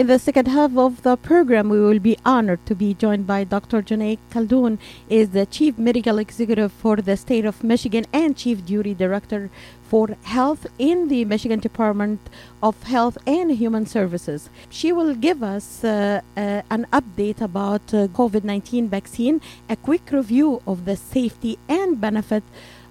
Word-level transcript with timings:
In 0.00 0.06
the 0.06 0.18
second 0.18 0.48
half 0.48 0.78
of 0.78 1.02
the 1.02 1.18
program, 1.18 1.68
we 1.68 1.78
will 1.78 1.98
be 1.98 2.16
honored 2.24 2.64
to 2.64 2.74
be 2.74 2.94
joined 2.94 3.26
by 3.26 3.44
Dr. 3.44 3.82
Joneigh 3.82 4.16
Khaldun, 4.30 4.78
is 5.10 5.28
the 5.28 5.44
Chief 5.44 5.76
Medical 5.76 6.16
Executive 6.16 6.72
for 6.72 6.96
the 6.96 7.18
State 7.18 7.44
of 7.44 7.62
Michigan 7.62 8.06
and 8.10 8.34
Chief 8.34 8.64
Duty 8.64 8.94
Director 8.94 9.50
for 9.82 10.16
Health 10.22 10.66
in 10.78 11.08
the 11.08 11.26
Michigan 11.26 11.60
Department 11.60 12.20
of 12.62 12.82
Health 12.84 13.18
and 13.26 13.50
Human 13.50 13.84
Services. 13.84 14.48
She 14.70 14.90
will 14.90 15.14
give 15.14 15.42
us 15.42 15.84
uh, 15.84 16.22
uh, 16.34 16.62
an 16.70 16.86
update 16.94 17.42
about 17.42 17.92
uh, 17.92 18.06
COVID-19 18.06 18.88
vaccine, 18.88 19.42
a 19.68 19.76
quick 19.76 20.10
review 20.10 20.62
of 20.66 20.86
the 20.86 20.96
safety 20.96 21.58
and 21.68 22.00
benefit 22.00 22.42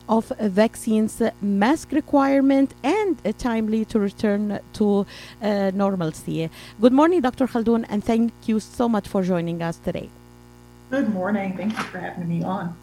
of 0.09 0.33
vaccines, 0.39 1.21
mask 1.41 1.91
requirement, 1.91 2.73
and 2.83 3.15
a 3.23 3.31
timely 3.31 3.85
to 3.85 3.99
return 3.99 4.59
to 4.73 5.05
uh, 5.41 5.71
normalcy. 5.73 6.49
Good 6.81 6.93
morning, 6.93 7.21
Dr. 7.21 7.47
Khaldun, 7.47 7.85
and 7.87 8.03
thank 8.03 8.33
you 8.47 8.59
so 8.59 8.89
much 8.89 9.07
for 9.07 9.23
joining 9.23 9.61
us 9.61 9.77
today. 9.77 10.09
Good 10.89 11.13
morning. 11.13 11.55
Thank 11.55 11.77
you 11.77 11.83
for 11.85 11.99
having 11.99 12.27
me 12.27 12.43
on. 12.43 12.75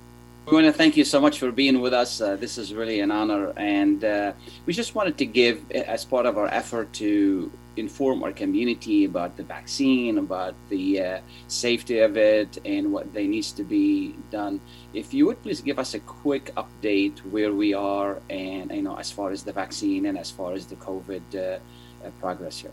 We 0.46 0.52
want 0.52 0.66
to 0.66 0.72
thank 0.72 0.96
you 0.96 1.04
so 1.04 1.20
much 1.20 1.40
for 1.40 1.50
being 1.50 1.80
with 1.80 1.92
us. 1.92 2.20
Uh, 2.20 2.36
this 2.36 2.56
is 2.56 2.72
really 2.72 3.00
an 3.00 3.10
honor. 3.10 3.52
And 3.56 4.04
uh, 4.04 4.32
we 4.64 4.72
just 4.72 4.94
wanted 4.94 5.18
to 5.18 5.26
give, 5.26 5.68
as 5.72 6.04
part 6.04 6.24
of 6.24 6.38
our 6.38 6.46
effort 6.46 6.92
to 6.94 7.50
inform 7.76 8.22
our 8.22 8.32
community 8.32 9.04
about 9.04 9.36
the 9.36 9.42
vaccine, 9.42 10.18
about 10.18 10.54
the 10.68 11.00
uh, 11.00 11.20
safety 11.48 12.00
of 12.00 12.16
it, 12.16 12.58
and 12.64 12.92
what 12.92 13.12
they 13.12 13.26
needs 13.26 13.52
to 13.52 13.64
be 13.64 14.14
done. 14.30 14.60
If 14.94 15.12
you 15.12 15.26
would 15.26 15.42
please 15.42 15.60
give 15.60 15.78
us 15.78 15.94
a 15.94 16.00
quick 16.00 16.54
update 16.56 17.18
where 17.30 17.52
we 17.52 17.74
are, 17.74 18.20
and 18.30 18.70
you 18.70 18.82
know, 18.82 18.96
as 18.96 19.10
far 19.10 19.30
as 19.30 19.42
the 19.42 19.52
vaccine 19.52 20.06
and 20.06 20.18
as 20.18 20.30
far 20.30 20.52
as 20.52 20.66
the 20.66 20.76
COVID 20.76 21.22
uh, 21.34 21.58
uh, 22.04 22.10
progress 22.20 22.60
here. 22.60 22.72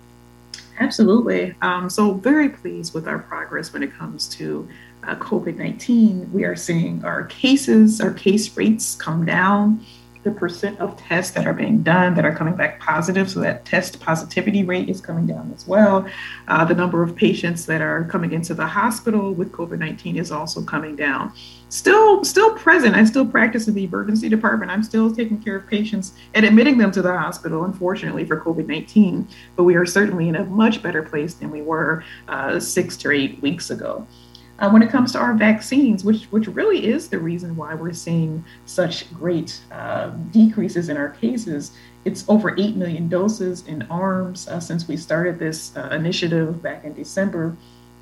Absolutely. 0.79 1.55
Um, 1.61 1.89
so 1.89 2.13
very 2.13 2.49
pleased 2.49 2.93
with 2.93 3.07
our 3.07 3.19
progress 3.19 3.73
when 3.73 3.83
it 3.83 3.93
comes 3.93 4.27
to 4.29 4.67
uh, 5.05 5.15
COVID 5.15 5.57
19, 5.57 6.31
we 6.31 6.43
are 6.45 6.55
seeing 6.55 7.03
our 7.03 7.23
cases, 7.25 7.99
our 7.99 8.13
case 8.13 8.55
rates 8.55 8.95
come 8.95 9.25
down. 9.25 9.85
The 10.23 10.31
percent 10.31 10.79
of 10.79 10.95
tests 10.97 11.33
that 11.33 11.45
are 11.45 11.53
being 11.53 11.83
done 11.83 12.15
that 12.15 12.23
are 12.23 12.33
coming 12.33 12.55
back 12.55 12.79
positive, 12.79 13.29
so 13.29 13.41
that 13.41 13.65
test 13.65 13.99
positivity 13.99 14.63
rate 14.63 14.87
is 14.87 15.01
coming 15.01 15.27
down 15.27 15.51
as 15.53 15.67
well. 15.67 16.07
Uh, 16.47 16.63
the 16.63 16.73
number 16.73 17.03
of 17.03 17.15
patients 17.15 17.65
that 17.65 17.81
are 17.81 18.05
coming 18.05 18.31
into 18.31 18.53
the 18.53 18.65
hospital 18.65 19.33
with 19.33 19.51
COVID 19.51 19.79
19 19.79 20.17
is 20.17 20.31
also 20.31 20.63
coming 20.63 20.95
down. 20.95 21.33
Still, 21.69 22.23
still 22.23 22.53
present. 22.55 22.95
I 22.95 23.03
still 23.03 23.25
practice 23.25 23.67
in 23.67 23.73
the 23.73 23.83
emergency 23.83 24.29
department. 24.29 24.71
I'm 24.71 24.83
still 24.83 25.13
taking 25.13 25.41
care 25.41 25.55
of 25.55 25.67
patients 25.67 26.13
and 26.35 26.45
admitting 26.45 26.77
them 26.77 26.91
to 26.91 27.01
the 27.01 27.11
hospital, 27.11 27.65
unfortunately, 27.65 28.25
for 28.25 28.39
COVID 28.39 28.67
19. 28.67 29.27
But 29.55 29.63
we 29.63 29.75
are 29.75 29.85
certainly 29.85 30.29
in 30.29 30.35
a 30.35 30.45
much 30.45 30.81
better 30.81 31.03
place 31.03 31.33
than 31.33 31.51
we 31.51 31.61
were 31.61 32.03
uh, 32.27 32.59
six 32.59 32.95
to 32.97 33.11
eight 33.11 33.41
weeks 33.41 33.71
ago. 33.71 34.07
Uh, 34.59 34.69
when 34.69 34.83
it 34.83 34.89
comes 34.89 35.11
to 35.11 35.17
our 35.17 35.33
vaccines, 35.33 36.03
which 36.03 36.25
which 36.25 36.47
really 36.47 36.85
is 36.85 37.09
the 37.09 37.17
reason 37.17 37.55
why 37.55 37.73
we're 37.73 37.91
seeing 37.91 38.43
such 38.65 39.11
great 39.13 39.59
uh, 39.71 40.09
decreases 40.31 40.89
in 40.89 40.97
our 40.97 41.09
cases, 41.09 41.71
it's 42.05 42.23
over 42.29 42.53
8 42.59 42.75
million 42.75 43.09
doses 43.09 43.65
in 43.67 43.81
arms 43.83 44.47
uh, 44.47 44.59
since 44.59 44.87
we 44.87 44.95
started 44.95 45.39
this 45.39 45.75
uh, 45.75 45.89
initiative 45.91 46.61
back 46.61 46.83
in 46.83 46.93
December. 46.93 47.55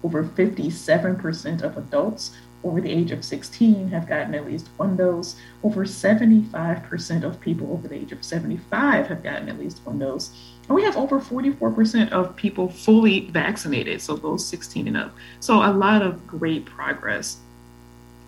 Over 0.03 0.23
57% 0.23 1.61
of 1.61 1.77
adults 1.77 2.31
over 2.63 2.81
the 2.81 2.91
age 2.91 3.11
of 3.11 3.23
16 3.23 3.89
have 3.89 4.07
gotten 4.07 4.35
at 4.35 4.45
least 4.45 4.69
one 4.77 4.95
dose. 4.95 5.35
Over 5.63 5.85
75% 5.85 7.23
of 7.23 7.39
people 7.39 7.71
over 7.71 7.87
the 7.87 7.95
age 7.95 8.11
of 8.11 8.23
75 8.23 9.07
have 9.07 9.23
gotten 9.23 9.49
at 9.49 9.59
least 9.59 9.81
one 9.83 9.99
dose. 9.99 10.31
And 10.67 10.75
we 10.75 10.83
have 10.83 10.97
over 10.97 11.19
44% 11.19 12.11
of 12.11 12.35
people 12.35 12.69
fully 12.69 13.29
vaccinated, 13.31 14.01
so 14.01 14.15
those 14.15 14.45
16 14.45 14.87
and 14.87 14.97
up. 14.97 15.15
So 15.39 15.55
a 15.55 15.73
lot 15.73 16.01
of 16.01 16.25
great 16.27 16.65
progress 16.65 17.37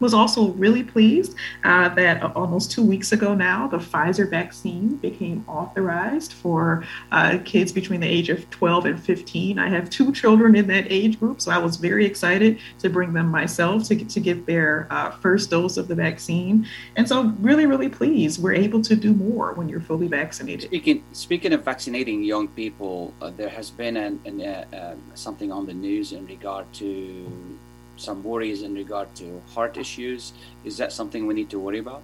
was 0.04 0.14
also 0.14 0.50
really 0.50 0.84
pleased 0.84 1.34
uh, 1.64 1.88
that 1.88 2.22
uh, 2.22 2.32
almost 2.36 2.70
two 2.70 2.84
weeks 2.84 3.14
ago 3.14 3.34
now, 3.34 3.68
the 3.68 3.78
Pfizer 3.78 4.30
vaccine 4.30 4.98
became 4.98 5.46
authorized 5.48 6.34
for 6.34 6.84
uh, 7.14 7.38
kids 7.46 7.72
between 7.72 8.02
the 8.02 8.08
age 8.08 8.30
of 8.30 8.48
12 8.50 8.86
and 8.86 9.02
15. 9.02 9.58
I 9.58 9.70
have 9.70 9.90
two 9.90 10.12
children 10.12 10.58
in 10.58 10.68
that 10.68 10.86
age 10.92 11.18
group, 11.22 11.40
so 11.40 11.52
I 11.52 11.58
was 11.58 11.78
very 11.78 12.06
excited 12.06 12.60
to 12.80 12.90
bring 12.90 13.14
them 13.14 13.30
myself 13.30 13.86
to, 13.86 13.96
to 13.96 14.20
get 14.20 14.46
their 14.46 14.88
uh, 14.90 15.12
first 15.12 15.50
dose 15.50 15.78
of 15.78 15.88
the 15.88 15.96
vaccine. 15.96 16.68
And 16.98 17.08
so, 17.08 17.34
really, 17.40 17.66
really 17.66 17.88
pleased. 17.88 18.44
We're 18.44 18.56
able 18.56 18.82
to 18.82 18.98
do 18.98 19.14
more 19.14 19.54
when 19.54 19.70
you're 19.70 19.80
fully 19.80 20.10
vaccinated. 20.10 20.66
Speaking, 20.66 21.02
speaking 21.14 21.54
of 21.54 21.64
vaccinating 21.64 22.24
young 22.24 22.50
people, 22.50 23.14
uh, 23.22 23.30
there 23.30 23.48
has 23.48 23.72
been 23.72 23.96
an, 23.96 24.20
an, 24.26 24.42
uh, 24.42 24.96
something 25.14 25.50
on 25.50 25.66
the 25.66 25.74
news 25.74 26.12
in 26.12 26.26
regard 26.26 26.66
to 26.74 27.58
some 27.98 28.24
worries 28.24 28.62
in 28.62 28.74
regard 28.74 29.14
to 29.16 29.42
heart 29.54 29.78
issues. 29.78 30.34
Is 30.64 30.78
that 30.78 30.92
something 30.92 31.28
we 31.28 31.34
need 31.34 31.50
to 31.52 31.60
worry 31.60 31.80
about? 31.80 32.02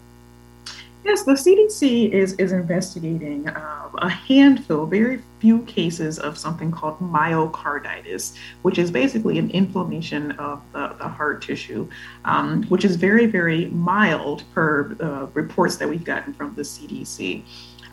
Yes, 1.05 1.23
the 1.23 1.31
CDC 1.31 2.11
is, 2.11 2.33
is 2.33 2.51
investigating 2.51 3.47
um, 3.47 3.95
a 3.99 4.09
handful, 4.09 4.85
very 4.85 5.21
few 5.39 5.61
cases 5.61 6.19
of 6.19 6.37
something 6.37 6.71
called 6.71 6.99
myocarditis, 6.99 8.35
which 8.63 8.77
is 8.77 8.91
basically 8.91 9.39
an 9.39 9.49
inflammation 9.51 10.31
of 10.33 10.61
the, 10.73 10.93
the 10.99 11.07
heart 11.07 11.41
tissue, 11.41 11.89
um, 12.25 12.63
which 12.63 12.83
is 12.83 12.97
very, 12.97 13.27
very 13.27 13.67
mild 13.67 14.43
per 14.53 14.93
uh, 14.99 15.27
reports 15.33 15.77
that 15.77 15.87
we've 15.87 16.03
gotten 16.03 16.33
from 16.33 16.53
the 16.55 16.63
CDC. 16.63 17.43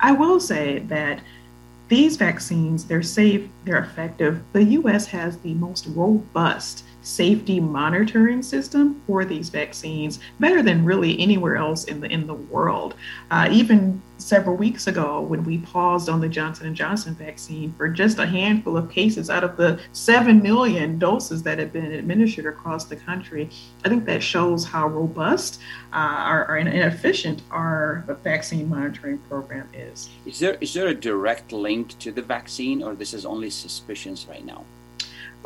I 0.00 0.10
will 0.10 0.40
say 0.40 0.80
that 0.80 1.20
these 1.88 2.16
vaccines, 2.16 2.86
they're 2.86 3.04
safe, 3.04 3.48
they're 3.64 3.78
effective. 3.78 4.42
The 4.52 4.64
US 4.64 5.06
has 5.06 5.38
the 5.38 5.54
most 5.54 5.86
robust 5.86 6.82
safety 7.06 7.60
monitoring 7.60 8.42
system 8.42 9.00
for 9.06 9.24
these 9.24 9.48
vaccines 9.48 10.18
better 10.40 10.60
than 10.60 10.84
really 10.84 11.18
anywhere 11.20 11.56
else 11.56 11.84
in 11.84 12.00
the 12.00 12.08
in 12.08 12.26
the 12.26 12.34
world. 12.34 12.94
Uh, 13.30 13.48
even 13.50 14.02
several 14.18 14.56
weeks 14.56 14.88
ago, 14.88 15.20
when 15.20 15.44
we 15.44 15.58
paused 15.58 16.08
on 16.08 16.20
the 16.20 16.28
Johnson 16.28 16.66
and 16.66 16.74
Johnson 16.74 17.14
vaccine 17.14 17.72
for 17.74 17.88
just 17.88 18.18
a 18.18 18.26
handful 18.26 18.76
of 18.76 18.90
cases 18.90 19.30
out 19.30 19.44
of 19.44 19.56
the 19.56 19.78
seven 19.92 20.42
million 20.42 20.98
doses 20.98 21.44
that 21.44 21.60
have 21.60 21.72
been 21.72 21.92
administered 21.92 22.46
across 22.46 22.86
the 22.86 22.96
country, 22.96 23.48
I 23.84 23.88
think 23.88 24.04
that 24.06 24.20
shows 24.20 24.64
how 24.64 24.88
robust 24.88 25.60
uh, 25.92 26.24
or, 26.28 26.56
and 26.56 26.68
efficient 26.68 27.42
our 27.52 28.04
vaccine 28.24 28.68
monitoring 28.68 29.18
program 29.28 29.68
is. 29.72 30.08
Is 30.24 30.40
there 30.40 30.56
is 30.60 30.74
there 30.74 30.88
a 30.88 30.94
direct 30.94 31.52
link 31.52 31.96
to 32.00 32.10
the 32.10 32.22
vaccine, 32.22 32.82
or 32.82 32.96
this 32.96 33.14
is 33.14 33.24
only 33.24 33.50
suspicions 33.50 34.26
right 34.28 34.44
now? 34.44 34.64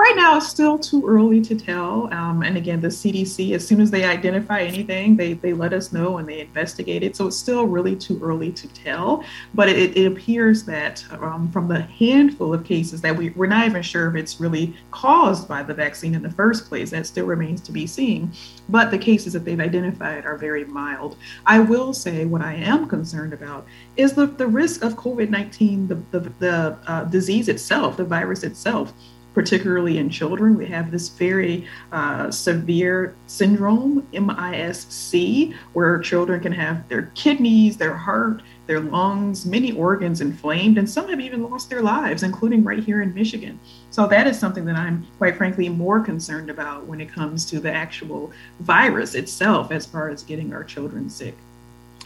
Right 0.01 0.17
now 0.17 0.39
it's 0.39 0.49
still 0.49 0.79
too 0.79 1.07
early 1.07 1.43
to 1.43 1.55
tell. 1.55 2.13
Um, 2.13 2.43
and 2.43 2.57
again, 2.57 2.81
the 2.81 2.89
CDC, 2.89 3.55
as 3.55 3.67
soon 3.67 3.83
as 3.83 3.91
they 3.91 4.05
identify 4.05 4.63
anything, 4.63 5.15
they, 5.15 5.35
they 5.35 5.53
let 5.53 5.75
us 5.75 5.93
know 5.93 6.19
and 6.19 6.27
they 6.27 6.41
investigate 6.41 7.03
it. 7.03 7.17
So 7.17 7.27
it's 7.27 7.37
still 7.37 7.67
really 7.67 7.95
too 7.97 8.19
early 8.23 8.51
to 8.53 8.69
tell. 8.69 9.23
But 9.53 9.69
it, 9.69 9.97
it 9.97 10.07
appears 10.07 10.65
that 10.65 11.05
um, 11.13 11.51
from 11.53 11.69
the 11.69 11.83
handful 11.83 12.55
of 12.55 12.65
cases 12.65 13.03
that 13.03 13.15
we, 13.15 13.31
we're 13.31 13.47
not 13.47 13.67
even 13.67 13.83
sure 13.83 14.09
if 14.09 14.17
it's 14.17 14.41
really 14.41 14.75
caused 14.91 15.47
by 15.47 15.63
the 15.63 15.75
vaccine 15.75 16.15
in 16.15 16.23
the 16.23 16.31
first 16.31 16.67
place, 16.67 16.91
that 16.91 17.07
still 17.07 17.27
remains 17.27 17.61
to 17.63 17.73
be 17.73 17.87
seen. 17.87 18.33
But 18.71 18.91
the 18.91 18.99
cases 18.99 19.35
that 19.35 19.45
they've 19.45 19.61
identified 19.61 20.25
are 20.25 20.39
very 20.39 20.65
mild. 20.65 21.19
I 21.45 21.61
will 21.61 21.93
say 21.93 22.25
what 22.25 22.41
I 22.41 22.55
am 22.55 22.89
concerned 22.89 23.35
about 23.35 23.67
is 23.99 24.15
the, 24.15 24.27
the 24.27 24.47
risk 24.47 24.83
of 24.83 24.95
COVID 24.95 25.29
19, 25.29 25.89
the, 25.89 25.95
the, 26.11 26.21
the 26.39 26.79
uh, 26.87 27.05
disease 27.05 27.49
itself, 27.49 27.99
the 27.99 28.05
virus 28.05 28.45
itself 28.45 28.95
particularly 29.35 29.99
in 29.99 30.11
children. 30.11 30.57
We 30.57 30.67
have 30.67 30.91
this 30.91 31.09
very 31.09 31.67
uh, 31.93 32.31
severe 32.31 33.15
syndrome, 33.27 34.07
MIS-C, 34.13 35.55
where 35.73 35.99
children 35.99 36.41
can 36.41 36.53
have 36.53 36.89
their 36.89 37.11
kidneys, 37.15 37.77
their 37.77 37.95
heart, 37.95 38.43
their 38.67 38.81
lungs, 38.81 39.47
many 39.47 39.73
organs 39.73 40.21
inflamed, 40.21 40.79
and 40.79 40.89
some 40.89 41.09
have 41.09 41.21
even 41.21 41.43
lost 41.43 41.71
their 41.71 41.83
lives, 41.83 42.23
including 42.23 42.63
right 42.65 42.83
here 42.83 43.03
in 43.03 43.15
Michigan. 43.15 43.59
So 43.91 44.07
that 44.07 44.27
is 44.27 44.39
something 44.39 44.65
that 44.67 44.77
I'm 44.77 45.07
quite 45.19 45.37
frankly 45.37 45.69
more 45.69 46.01
concerned 46.01 46.51
about 46.51 46.87
when 46.87 47.01
it 47.01 47.13
comes 47.13 47.45
to 47.47 47.61
the 47.61 47.73
actual 47.73 48.33
virus 48.61 49.15
itself, 49.15 49.73
as 49.73 49.87
far 49.87 50.09
as 50.09 50.23
getting 50.23 50.53
our 50.53 50.65
children 50.65 51.11
sick. 51.11 51.37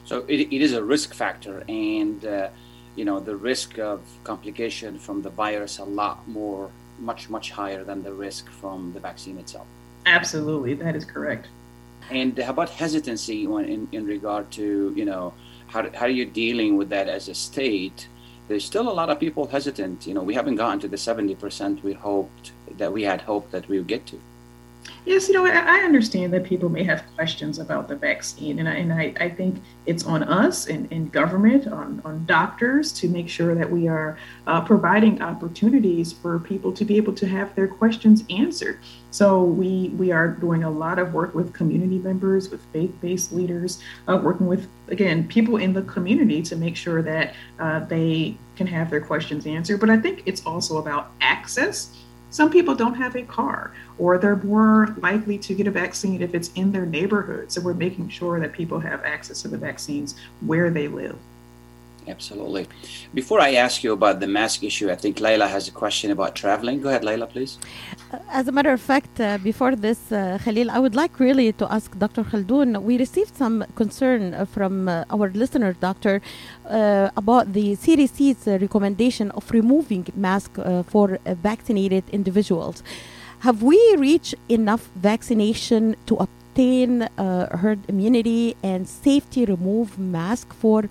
So 0.05 0.25
it, 0.29 0.41
it 0.41 0.63
is 0.63 0.75
a 0.75 0.85
risk 0.85 1.15
factor, 1.15 1.65
and 1.69 2.25
uh, 2.25 2.49
you 2.97 3.05
know 3.05 3.21
the 3.21 3.37
risk 3.37 3.79
of 3.79 4.01
complication 4.23 4.99
from 4.99 5.23
the 5.23 5.31
virus 5.31 5.79
a 5.79 5.85
lot 5.85 6.27
more 6.29 6.71
much 6.99 7.31
much 7.31 7.51
higher 7.51 7.85
than 7.85 8.03
the 8.03 8.13
risk 8.13 8.49
from 8.51 8.93
the 8.93 9.01
vaccine 9.01 9.39
itself. 9.39 9.67
Absolutely, 10.07 10.75
that 10.75 10.95
is 10.97 11.05
correct. 11.05 11.49
And 12.11 12.37
how 12.39 12.51
about 12.51 12.71
hesitancy 12.71 13.45
in, 13.45 13.89
in 13.93 14.07
regard 14.07 14.51
to 14.53 14.93
you 14.97 15.05
know 15.05 15.33
how, 15.69 15.89
how 15.91 16.07
are 16.07 16.09
you 16.21 16.27
dealing 16.27 16.77
with 16.77 16.89
that 16.91 17.09
as 17.09 17.29
a 17.29 17.35
state? 17.35 18.09
There's 18.47 18.65
still 18.65 18.89
a 18.91 18.93
lot 18.93 19.09
of 19.09 19.19
people 19.19 19.47
hesitant. 19.47 20.07
You 20.07 20.15
know, 20.15 20.23
we 20.23 20.35
haven't 20.35 20.57
gotten 20.57 20.79
to 20.81 20.89
the 20.89 20.97
70% 20.97 21.83
we 21.83 21.95
hoped 21.95 22.53
that 22.77 22.93
we 22.93 23.03
had 23.03 23.23
hoped 23.23 23.51
that 23.53 23.69
we 23.69 23.79
would 23.79 23.87
get 23.87 24.07
to. 24.07 24.21
Yes, 25.07 25.29
you 25.29 25.35
know, 25.35 25.45
I, 25.45 25.81
understand 25.81 26.33
that 26.33 26.45
people 26.45 26.71
may 26.71 26.83
have 26.85 27.05
questions 27.15 27.59
about 27.59 27.89
the 27.89 27.97
vaccine, 27.97 28.59
and 28.59 28.69
I, 28.69 28.75
and 28.75 28.93
I, 28.93 29.13
I 29.21 29.29
think 29.29 29.63
it's 29.85 30.05
on 30.05 30.23
us 30.23 30.67
and 30.67 30.91
in 30.91 31.09
government, 31.11 31.67
on, 31.67 32.01
on 32.07 32.25
doctors, 32.25 32.91
to 32.95 33.09
make 33.09 33.29
sure 33.29 33.55
that 33.55 33.71
we 33.71 33.87
are 33.87 34.19
uh, 34.47 34.63
providing 34.63 35.21
opportunities 35.21 36.13
for 36.13 36.39
people 36.39 36.73
to 36.73 36.87
be 36.87 36.97
able 36.97 37.13
to 37.15 37.27
have 37.27 37.55
their 37.55 37.69
questions 37.69 38.25
answered. 38.31 38.79
So 39.11 39.45
we 39.45 39.91
we 39.91 40.11
are 40.11 40.29
doing 40.29 40.65
a 40.65 40.71
lot 40.71 40.99
of 40.99 41.13
work 41.13 41.35
with 41.35 41.53
community 41.53 41.99
members, 41.99 42.51
with 42.51 42.65
faith-based 42.73 43.31
leaders, 43.31 43.81
uh, 44.09 44.19
working 44.23 44.47
with 44.47 44.67
again 44.89 45.29
people 45.29 45.59
in 45.59 45.73
the 45.73 45.83
community 45.83 46.43
to 46.43 46.57
make 46.57 46.77
sure 46.77 47.03
that 47.03 47.35
uh, 47.61 47.81
they 47.81 48.37
can 48.57 48.67
have 48.67 48.91
their 48.91 49.01
questions 49.01 49.47
answered. 49.47 49.81
But 49.81 49.91
I 49.91 49.99
think 49.99 50.23
it's 50.27 50.45
also 50.47 50.79
about 50.79 51.13
access 51.21 51.95
some 52.35 52.51
people 52.51 52.75
don't 52.75 52.95
have 52.95 53.15
a 53.15 53.23
car, 53.23 53.71
or 53.97 54.19
they're 54.19 54.35
more 54.35 54.93
likely 55.01 55.39
to 55.39 55.55
get 55.55 55.69
a 55.69 55.71
vaccine 55.71 56.21
if 56.21 56.35
it's 56.35 56.51
in 56.55 56.73
their 56.73 56.85
neighborhood. 56.85 57.53
So 57.53 57.61
we're 57.61 57.75
making 57.75 58.09
sure 58.09 58.41
that 58.41 58.53
people 58.53 58.81
have 58.81 59.05
access 59.05 59.43
to 59.43 59.49
the 59.49 59.57
vaccines 59.57 60.17
where 60.41 60.69
they 60.69 60.89
live. 60.89 61.17
Absolutely. 62.07 62.67
Before 63.15 63.41
I 63.41 63.55
ask 63.55 63.83
you 63.83 63.93
about 63.93 64.21
the 64.21 64.27
mask 64.27 64.63
issue, 64.63 64.91
I 64.91 64.95
think 64.97 65.17
Layla 65.19 65.49
has 65.49 65.69
a 65.69 65.71
question 65.71 66.11
about 66.11 66.35
traveling. 66.35 66.81
Go 66.81 66.91
ahead, 66.91 67.03
Layla, 67.03 67.29
please. 67.29 67.59
Uh, 68.13 68.19
as 68.31 68.47
a 68.47 68.53
matter 68.53 68.71
of 68.73 68.81
fact, 68.81 69.21
uh, 69.21 69.39
before 69.39 69.75
this, 69.75 70.13
uh, 70.13 70.39
Khalil, 70.45 70.71
I 70.71 70.79
would 70.79 70.95
like 70.95 71.19
really 71.19 71.53
to 71.53 71.73
ask 71.73 71.99
Dr. 71.99 72.23
Khaldun. 72.23 72.83
We 72.83 72.99
received 72.99 73.37
some 73.37 73.65
concern 73.75 74.35
uh, 74.35 74.45
from 74.45 74.89
uh, 74.89 75.05
our 75.11 75.31
listener, 75.31 75.73
Doctor, 75.73 76.21
uh, 76.69 77.11
about 77.17 77.55
the 77.55 77.77
CDC's 77.77 78.47
recommendation 78.61 79.31
of 79.31 79.51
removing 79.51 80.07
masks 80.15 80.61
for 80.87 81.19
vaccinated 81.25 82.05
individuals. 82.13 82.83
Have 83.41 83.63
we 83.63 83.79
reached 83.97 84.35
enough 84.49 84.89
vaccination 84.97 85.97
to 86.07 86.17
obtain 86.17 87.09
herd 87.19 87.81
immunity 87.89 88.57
and 88.63 88.89
safety 88.89 89.45
remove 89.45 89.99
mask 89.99 90.53
for 90.55 90.85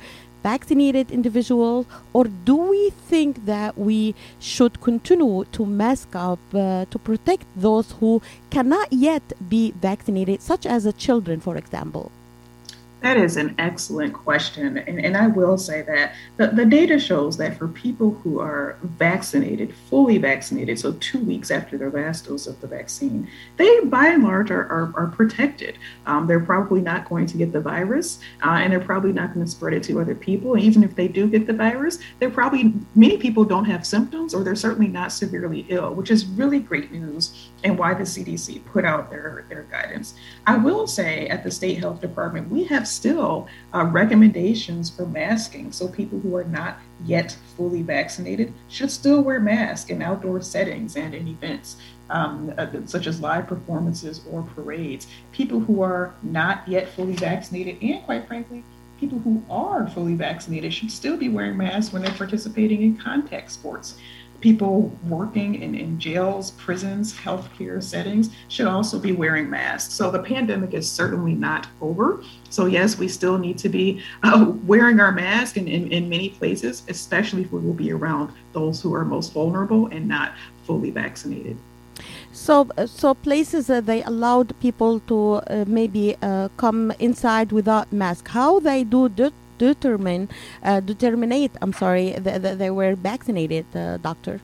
vaccinated 0.44 1.12
individuals, 1.12 1.86
or 2.12 2.25
do 2.25 2.56
we 2.56 2.90
think 2.92 3.45
that 3.45 3.78
we 3.78 4.13
should 4.40 4.81
continue 4.81 5.45
to 5.51 5.66
mask 5.66 6.16
up 6.16 6.40
uh, 6.54 6.86
to 6.92 7.00
protect 7.00 7.45
those 7.56 7.94
who 8.00 8.22
cannot 8.50 8.92
yet 8.92 9.24
be 9.50 9.72
vaccinated, 9.72 10.42
such 10.42 10.66
as 10.66 10.84
the 10.84 10.94
children, 10.94 11.40
for 11.40 11.56
example? 11.57 12.12
That 13.03 13.17
is 13.17 13.35
an 13.35 13.53
excellent 13.57 14.13
question. 14.13 14.77
And, 14.77 14.97
and 14.97 15.17
I 15.17 15.27
will 15.27 15.57
say 15.57 15.81
that 15.81 16.15
the, 16.38 16.47
the 16.47 16.65
data 16.65 16.97
shows 16.97 17.35
that 17.35 17.57
for 17.57 17.67
people 17.67 18.11
who 18.23 18.39
are 18.39 18.77
vaccinated, 18.81 19.75
fully 19.89 20.17
vaccinated, 20.17 20.79
so 20.79 20.94
two 20.94 21.19
weeks 21.19 21.51
after 21.51 21.77
their 21.77 21.91
last 21.91 22.27
dose 22.27 22.47
of 22.47 22.61
the 22.61 22.67
vaccine, 22.67 23.27
they 23.57 23.81
by 23.81 24.07
and 24.07 24.23
large 24.23 24.51
are, 24.51 24.65
are, 24.69 24.94
are 24.95 25.07
protected. 25.07 25.77
Um, 26.05 26.27
they're 26.27 26.39
probably 26.39 26.79
not 26.79 27.09
going 27.09 27.25
to 27.25 27.38
get 27.38 27.51
the 27.51 27.59
virus 27.59 28.19
uh, 28.41 28.51
and 28.51 28.71
they're 28.71 28.79
probably 28.79 29.11
not 29.11 29.33
going 29.33 29.45
to 29.45 29.51
spread 29.51 29.73
it 29.73 29.83
to 29.83 30.00
other 30.00 30.15
people. 30.15 30.57
Even 30.57 30.81
if 30.81 30.95
they 30.95 31.09
do 31.09 31.27
get 31.27 31.45
the 31.45 31.51
virus, 31.51 32.00
they're 32.19 32.31
probably, 32.31 32.73
many 32.95 33.17
people 33.17 33.44
don't 33.44 33.65
have 33.65 33.85
symptoms 33.85 34.33
or 34.33 34.45
they're 34.45 34.55
certainly 34.55 34.88
not 34.88 35.11
severely 35.11 35.65
ill, 35.67 35.94
which 35.94 36.09
is 36.09 36.25
really 36.25 36.59
great 36.59 36.89
news 36.89 37.50
and 37.63 37.77
why 37.77 37.94
the 37.94 38.04
CDC 38.04 38.63
put 38.65 38.86
out 38.86 39.10
their, 39.10 39.45
their 39.50 39.63
guidance. 39.63 40.15
I 40.45 40.57
will 40.57 40.86
say 40.88 41.27
at 41.27 41.44
the 41.44 41.51
State 41.51 41.80
Health 41.80 42.01
Department, 42.01 42.50
we 42.50 42.65
have 42.65 42.88
still 42.88 43.48
uh, 43.74 43.86
recommendations 43.86 44.89
for 44.89 45.06
masking. 45.06 45.71
So 45.71 45.88
people 45.88 46.19
who 46.19 46.36
are 46.36 46.44
not 46.44 46.80
yet 47.06 47.38
fully 47.56 47.81
vaccinated 47.81 48.54
should 48.68 48.92
still 48.92 49.21
wear 49.21 49.39
masks 49.39 49.89
in 49.89 50.01
outdoor 50.01 50.42
settings 50.42 50.95
and 50.95 51.13
in 51.13 51.27
events. 51.27 51.77
Um, 52.10 52.54
uh, 52.57 52.68
such 52.86 53.07
as 53.07 53.21
live 53.21 53.48
performances 53.48 54.21
or 54.30 54.44
parades. 54.44 55.07
People 55.31 55.62
who 55.62 55.81
are 55.81 56.13
not 56.21 56.68
yet 56.68 56.89
fully 56.89 57.13
vaccinated, 57.13 57.81
and 57.81 58.04
quite 58.04 58.27
frankly, 58.27 58.63
people 59.00 59.19
who 59.19 59.42
are 59.50 59.88
fully 59.88 60.13
vaccinated 60.13 60.74
should 60.74 60.92
still 60.92 61.18
be 61.18 61.30
wearing 61.30 61.57
masks 61.57 61.92
when 61.92 62.01
they're 62.01 62.12
participating 62.13 62.83
in 62.83 62.98
contact 62.98 63.51
sports 63.51 63.98
people 64.44 64.92
working 65.07 65.56
in, 65.63 65.74
in 65.74 65.98
jails, 65.98 66.51
prisons, 66.51 67.13
healthcare 67.13 67.81
settings 67.81 68.30
should 68.50 68.68
also 68.68 69.00
be 69.00 69.13
wearing 69.13 69.50
masks. 69.50 69.94
So 69.94 70.12
the 70.12 70.19
pandemic 70.19 70.74
is 70.74 70.86
certainly 70.92 71.34
not 71.34 71.66
over. 71.80 72.22
So, 72.50 72.66
yes, 72.66 72.98
we 72.98 73.07
still 73.07 73.38
need 73.38 73.57
to 73.60 73.69
be 73.69 74.04
uh, 74.22 74.51
wearing 74.66 75.00
our 75.00 75.13
mask 75.13 75.56
in, 75.56 75.69
in, 75.69 75.90
in 75.94 76.10
many 76.10 76.30
places, 76.30 76.84
especially 76.90 77.44
if 77.44 77.54
we 77.54 77.62
will 77.62 77.74
be 77.86 77.94
around 77.94 78.34
those 78.51 78.81
who 78.81 78.94
are 78.94 79.06
most 79.06 79.31
vulnerable 79.31 79.88
and 79.88 80.10
not 80.10 80.34
fully 80.66 80.92
vaccinated. 80.92 81.56
So, 82.34 82.68
so 82.86 83.13
places 83.13 83.68
that 83.68 83.86
they 83.86 84.04
allowed 84.04 84.60
people 84.60 85.00
to 85.12 85.36
uh, 85.36 85.63
maybe 85.68 86.18
uh, 86.22 86.50
come 86.57 86.92
inside 87.00 87.54
without 87.54 87.94
mask. 87.94 88.28
How 88.28 88.60
they 88.60 88.84
do 88.84 89.07
that? 89.07 89.34
Determine 89.57 90.29
uh, 90.63 90.79
determinate 90.79 91.51
I'm 91.61 91.73
sorry 91.73 92.11
that, 92.11 92.41
that 92.41 92.59
they 92.59 92.69
were 92.69 92.95
vaccinated, 92.95 93.65
doctor. 94.01 94.41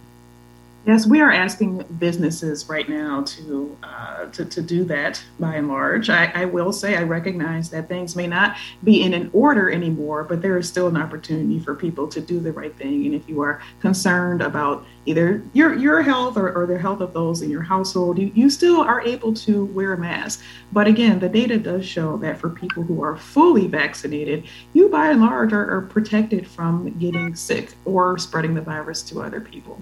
Yes, 0.86 1.06
we 1.06 1.20
are 1.20 1.32
asking 1.32 1.84
businesses 2.00 2.70
right 2.70 2.88
now 2.88 3.24
to 3.24 3.78
uh, 3.84 4.26
to, 4.28 4.46
to 4.46 4.62
do 4.62 4.86
that 4.86 5.22
by 5.38 5.56
and 5.56 5.68
large. 5.68 6.10
I, 6.10 6.32
I, 6.34 6.46
will 6.46 6.72
say 6.72 6.96
I 6.96 7.04
recognize 7.04 7.70
that 7.72 7.90
things 7.90 8.16
may 8.16 8.28
not 8.28 8.56
be 8.82 9.04
in 9.04 9.14
an 9.14 9.30
order 9.34 9.70
anymore, 9.70 10.24
but 10.24 10.42
there 10.42 10.58
is 10.58 10.70
still 10.70 10.88
an 10.88 10.96
opportunity 10.96 11.60
for 11.60 11.76
people 11.76 12.08
to 12.08 12.22
do 12.22 12.40
the 12.40 12.54
right 12.54 12.74
thing. 12.78 13.06
And 13.06 13.14
if 13.14 13.28
you 13.28 13.42
are 13.42 13.62
concerned 13.82 14.42
about 14.42 14.86
either 15.06 15.44
your 15.52 15.76
your 15.76 16.02
health 16.02 16.38
or, 16.38 16.54
or 16.54 16.66
the 16.66 16.80
health 16.80 17.02
of 17.02 17.12
those 17.12 17.42
in 17.42 17.50
your 17.50 17.62
household, 17.62 18.18
you, 18.18 18.32
you 18.34 18.50
still 18.50 18.80
are 18.80 19.02
able 19.02 19.34
to 19.34 19.66
wear 19.66 19.94
a 19.94 19.98
mask. 19.98 20.42
But 20.72 20.88
again, 20.88 21.20
the 21.20 21.30
data 21.30 21.60
does 21.60 21.86
show 21.86 22.16
that 22.18 22.40
for 22.40 22.50
people 22.50 22.84
who 22.84 23.04
are 23.04 23.18
fully 23.18 23.68
vaccinated, 23.68 24.48
you 24.72 24.88
by 24.88 25.10
and 25.10 25.20
large 25.20 25.52
are, 25.52 25.76
are 25.76 25.82
protected 25.82 26.48
from 26.48 26.98
getting 27.00 27.36
sick 27.36 27.74
or 27.84 28.18
spreading 28.18 28.54
the 28.54 28.62
virus 28.62 29.04
to 29.04 29.22
other 29.22 29.42
people. 29.42 29.82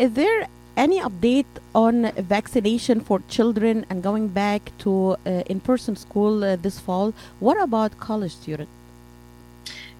Is 0.00 0.14
there 0.14 0.48
any 0.78 0.98
update 0.98 1.44
on 1.74 2.10
vaccination 2.12 3.00
for 3.00 3.20
children 3.28 3.84
and 3.90 4.02
going 4.02 4.28
back 4.28 4.72
to 4.78 5.16
uh, 5.26 5.42
in-person 5.44 5.94
school 5.96 6.42
uh, 6.42 6.56
this 6.56 6.80
fall? 6.80 7.12
What 7.38 7.60
about 7.60 7.98
college 8.00 8.32
students? 8.32 8.72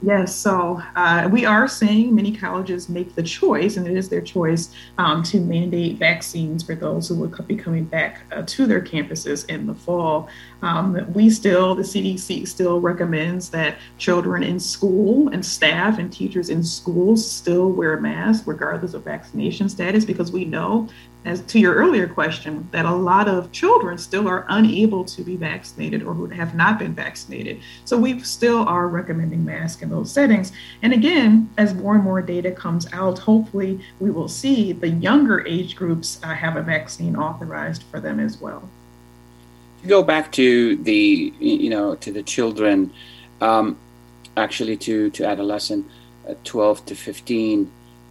Yes, 0.03 0.35
so 0.35 0.83
uh, 0.97 1.29
we 1.31 1.45
are 1.45 1.69
seeing 1.69 2.15
many 2.15 2.35
colleges 2.35 2.89
make 2.89 3.15
the 3.15 3.23
choice, 3.23 3.77
and 3.77 3.87
it 3.87 3.95
is 3.95 4.09
their 4.09 4.23
choice 4.23 4.75
um, 4.97 5.23
to 5.25 5.41
mandate 5.41 5.99
vaccines 5.99 6.63
for 6.63 6.75
those 6.75 7.07
who 7.07 7.17
will 7.17 7.29
be 7.43 7.55
coming 7.55 7.85
back 7.85 8.23
uh, 8.33 8.43
to 8.47 8.67
their 8.67 8.81
campuses 8.81 9.47
in 9.51 9.67
the 9.67 9.75
fall. 9.75 10.31
Um, 10.63 11.07
we 11.13 11.29
still, 11.29 11.75
the 11.75 11.83
CDC 11.83 12.49
still 12.49 12.81
recommends 12.81 13.51
that 13.51 13.77
children 13.99 14.43
in 14.43 14.59
school 14.59 15.29
and 15.29 15.45
staff 15.45 15.99
and 15.99 16.11
teachers 16.11 16.49
in 16.49 16.65
schools 16.65 17.31
still 17.31 17.71
wear 17.71 18.01
masks 18.01 18.47
regardless 18.47 18.95
of 18.95 19.05
vaccination 19.05 19.69
status 19.69 20.07
because 20.07 20.33
we 20.33 20.47
know 20.47 20.89
as 21.25 21.43
to 21.43 21.59
your 21.59 21.75
earlier 21.75 22.09
question, 22.09 22.67
that 22.73 22.87
a 22.87 22.95
lot 22.95 23.29
of 23.29 23.53
children 23.53 23.99
still 23.99 24.27
are 24.27 24.47
unable 24.49 25.05
to 25.05 25.23
be 25.23 25.37
vaccinated 25.37 26.03
or 26.03 26.15
who 26.15 26.27
have 26.27 26.55
not 26.55 26.79
been 26.79 26.95
vaccinated. 26.95 27.61
So 27.85 27.99
we 27.99 28.21
still 28.21 28.67
are 28.67 28.89
recommending 28.89 29.45
masks 29.45 29.83
in 29.83 29.91
those 29.91 30.11
settings. 30.11 30.53
And 30.83 30.93
again, 30.93 31.51
as 31.59 31.75
more 31.75 31.95
and 31.95 32.05
more 32.05 32.23
data 32.23 32.51
comes 32.51 32.91
out, 32.93 33.19
hopefully 33.19 33.81
we 33.99 34.11
will 34.11 34.29
see 34.29 34.73
the 34.73 34.89
younger 34.89 35.47
age 35.47 35.77
groups 35.77 36.21
uh, 36.23 36.29
have 36.29 36.57
a 36.57 36.63
vaccine 36.63 37.17
authorized 37.17 37.83
for 37.85 38.01
them 38.01 38.19
as 38.19 38.41
well. 38.41 38.69
To 39.83 39.89
go 39.89 40.03
back 40.03 40.33
to 40.33 40.77
the, 40.77 41.35
you 41.39 41.71
know, 41.71 41.97
to 41.97 42.13
the 42.13 42.23
children, 42.23 42.93
um, 43.41 43.79
actually 44.37 44.77
to 44.77 45.11
to 45.11 45.25
adolescent, 45.27 45.87
uh, 46.29 46.35
12 46.45 46.87
to 46.87 46.95
15 46.95 47.71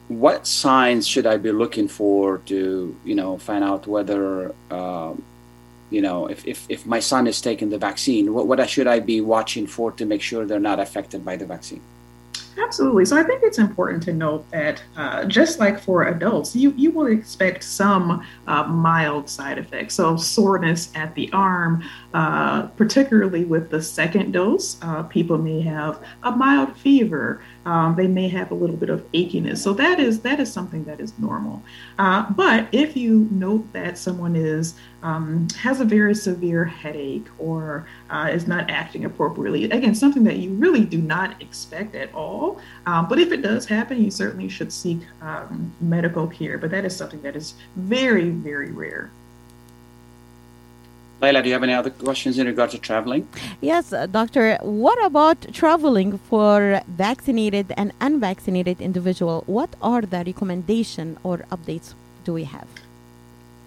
what 0.10 0.48
signs 0.48 1.08
should 1.08 1.28
I 1.28 1.38
be 1.38 1.52
looking 1.52 1.88
for 1.88 2.40
to, 2.48 2.96
you 3.06 3.16
know, 3.16 3.38
find 3.38 3.64
out 3.64 3.86
whether, 3.86 4.54
um, 4.72 5.24
you 5.92 6.02
know, 6.02 6.28
if, 6.28 6.46
if, 6.46 6.66
if 6.68 6.86
my 6.86 7.00
son 7.00 7.28
is 7.28 7.40
taking 7.40 7.70
the 7.70 7.78
vaccine, 7.78 8.34
what, 8.34 8.48
what 8.48 8.68
should 8.70 8.88
I 8.88 9.00
be 9.00 9.22
watching 9.22 9.68
for 9.68 9.92
to 9.94 10.06
make 10.06 10.22
sure 10.22 10.46
they're 10.46 10.60
not 10.60 10.80
affected 10.80 11.24
by 11.24 11.38
the 11.38 11.46
vaccine? 11.46 11.82
Absolutely. 12.58 13.06
So 13.06 13.18
I 13.18 13.24
think 13.24 13.44
it's 13.44 13.60
important 13.60 14.04
to 14.04 14.14
note 14.14 14.50
that 14.52 14.84
uh, 14.98 15.26
just 15.26 15.60
like 15.60 15.80
for 15.80 16.08
adults, 16.08 16.56
you, 16.56 16.74
you 16.76 16.92
will 16.92 17.08
expect 17.08 17.64
some 17.64 18.26
uh, 18.48 18.64
mild 18.64 19.30
side 19.30 19.58
effects. 19.58 19.94
So 19.96 20.18
soreness 20.18 20.92
at 20.96 21.14
the 21.16 21.32
arm, 21.32 21.84
uh, 22.14 22.64
particularly 22.70 23.46
with 23.46 23.70
the 23.70 23.82
second 23.82 24.32
dose, 24.32 24.82
uh, 24.82 25.04
people 25.04 25.38
may 25.38 25.62
have 25.62 26.04
a 26.24 26.32
mild 26.32 26.76
fever. 26.76 27.42
Um, 27.66 27.96
they 27.96 28.08
may 28.08 28.28
have 28.30 28.50
a 28.50 28.56
little 28.56 28.76
bit 28.76 28.90
of 28.90 29.10
achiness. 29.12 29.60
So 29.60 29.74
that 29.74 30.00
is 30.00 30.22
that 30.22 30.40
is 30.40 30.52
something 30.52 30.84
that 30.86 31.00
is 31.00 31.18
normal. 31.20 31.62
Uh, 32.00 32.32
but 32.32 32.68
if 32.72 32.98
you 32.98 33.28
note 33.30 33.72
that 33.74 33.98
someone 33.98 34.36
is 34.36 34.74
um, 35.04 35.48
has 35.60 35.82
a 35.82 35.86
very 35.86 36.16
severe 36.16 36.66
headache 36.66 37.28
or 37.38 37.88
uh, 38.10 38.30
is 38.32 38.48
not 38.48 38.70
acting 38.72 39.06
appropriately, 39.06 39.66
again, 39.66 39.94
something 39.94 40.24
that 40.24 40.38
you 40.38 40.50
really 40.54 40.86
do 40.86 40.98
not 40.98 41.40
expect 41.42 41.94
at 41.94 42.12
all. 42.16 42.60
Um, 42.88 43.08
but 43.08 43.20
if 43.20 43.32
it 43.32 43.44
does 43.44 43.68
happen, 43.68 44.04
you 44.04 44.10
certainly 44.10 44.50
should 44.50 44.74
seek 44.74 45.00
um, 45.22 45.72
medical 45.80 46.26
care. 46.28 46.58
But 46.58 46.72
that 46.72 46.86
is 46.86 46.96
something 46.96 47.22
that 47.22 47.36
is 47.36 47.54
very, 47.76 48.30
very 48.30 48.72
rare. 48.72 49.12
Leila, 51.22 51.42
do 51.42 51.50
you 51.50 51.54
have 51.54 51.64
any 51.64 51.74
other 51.74 51.90
questions 51.90 52.38
in 52.38 52.48
regard 52.48 52.72
to 52.72 52.78
traveling? 52.78 53.28
Yes, 53.60 53.92
uh, 53.92 54.06
doctor. 54.06 54.58
What 54.62 55.04
about 55.04 55.54
traveling 55.54 56.18
for 56.18 56.82
vaccinated 56.88 57.74
and 57.76 57.92
unvaccinated 58.00 58.80
individual? 58.80 59.44
What 59.46 59.70
are 59.82 60.02
the 60.02 60.24
recommendation 60.26 61.18
or 61.24 61.40
updates 61.52 61.94
do 62.24 62.34
we 62.34 62.46
have? 62.46 62.68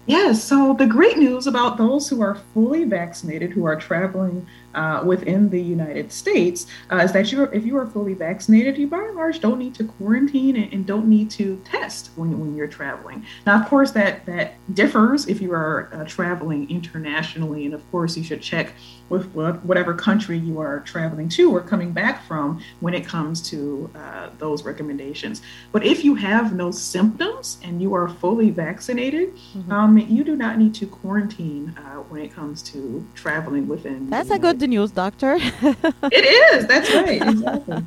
Yes, 0.07 0.43
so 0.43 0.73
the 0.73 0.87
great 0.87 1.17
news 1.17 1.45
about 1.47 1.77
those 1.77 2.09
who 2.09 2.21
are 2.21 2.35
fully 2.53 2.83
vaccinated 2.83 3.51
who 3.51 3.65
are 3.65 3.79
traveling 3.79 4.47
uh, 4.75 5.03
within 5.05 5.49
the 5.49 5.61
United 5.61 6.11
States 6.11 6.67
uh, 6.91 6.97
is 6.97 7.11
that 7.11 7.31
you, 7.31 7.43
if 7.45 7.65
you 7.65 7.77
are 7.77 7.87
fully 7.87 8.13
vaccinated, 8.13 8.77
you 8.77 8.87
by 8.87 8.97
and 8.97 9.15
large 9.15 9.39
don't 9.39 9.59
need 9.59 9.75
to 9.75 9.83
quarantine 9.83 10.55
and, 10.55 10.73
and, 10.73 10.85
don't 10.85 11.07
need 11.07 11.29
to 11.31 11.61
test 11.63 12.09
when, 12.15 12.37
when 12.39 12.55
you're 12.55 12.67
traveling. 12.67 13.25
Now, 13.45 13.61
of 13.61 13.67
course, 13.69 13.91
that 13.91 14.25
that 14.25 14.55
differs 14.73 15.27
if 15.27 15.41
you 15.41 15.53
are 15.53 15.89
uh, 15.93 16.03
traveling 16.05 16.69
internationally, 16.69 17.65
and 17.65 17.73
of 17.73 17.89
course, 17.91 18.17
you 18.17 18.23
should 18.23 18.41
check 18.41 18.73
with 19.09 19.25
whatever 19.33 19.93
country 19.93 20.37
you 20.37 20.59
are 20.59 20.79
traveling 20.81 21.29
to 21.29 21.55
or 21.55 21.61
coming 21.61 21.91
back 21.91 22.25
from 22.25 22.59
when 22.79 22.93
it 22.93 23.05
comes 23.05 23.41
to 23.49 23.89
uh, 23.95 24.29
those 24.39 24.63
recommendations. 24.63 25.41
But 25.71 25.85
if 25.85 26.03
you 26.03 26.15
have 26.15 26.55
no 26.55 26.71
symptoms 26.71 27.59
and 27.63 27.81
you 27.81 27.93
are 27.93 28.09
fully 28.09 28.49
vaccinated, 28.49 29.35
mm-hmm. 29.35 29.71
um, 29.71 29.97
you 29.97 30.23
do 30.23 30.35
not 30.35 30.57
need 30.57 30.73
to 30.75 30.87
quarantine 30.87 31.75
uh, 31.77 31.97
when 32.09 32.21
it 32.21 32.33
comes 32.33 32.63
to 32.63 33.05
traveling 33.13 33.67
within. 33.67 34.09
That's 34.09 34.31
a 34.31 34.39
good 34.39 34.57
news, 34.67 34.91
doctor. 34.91 35.35
it 35.39 36.25
is. 36.53 36.67
That's 36.67 36.93
right. 36.93 37.21
Exactly. 37.21 37.83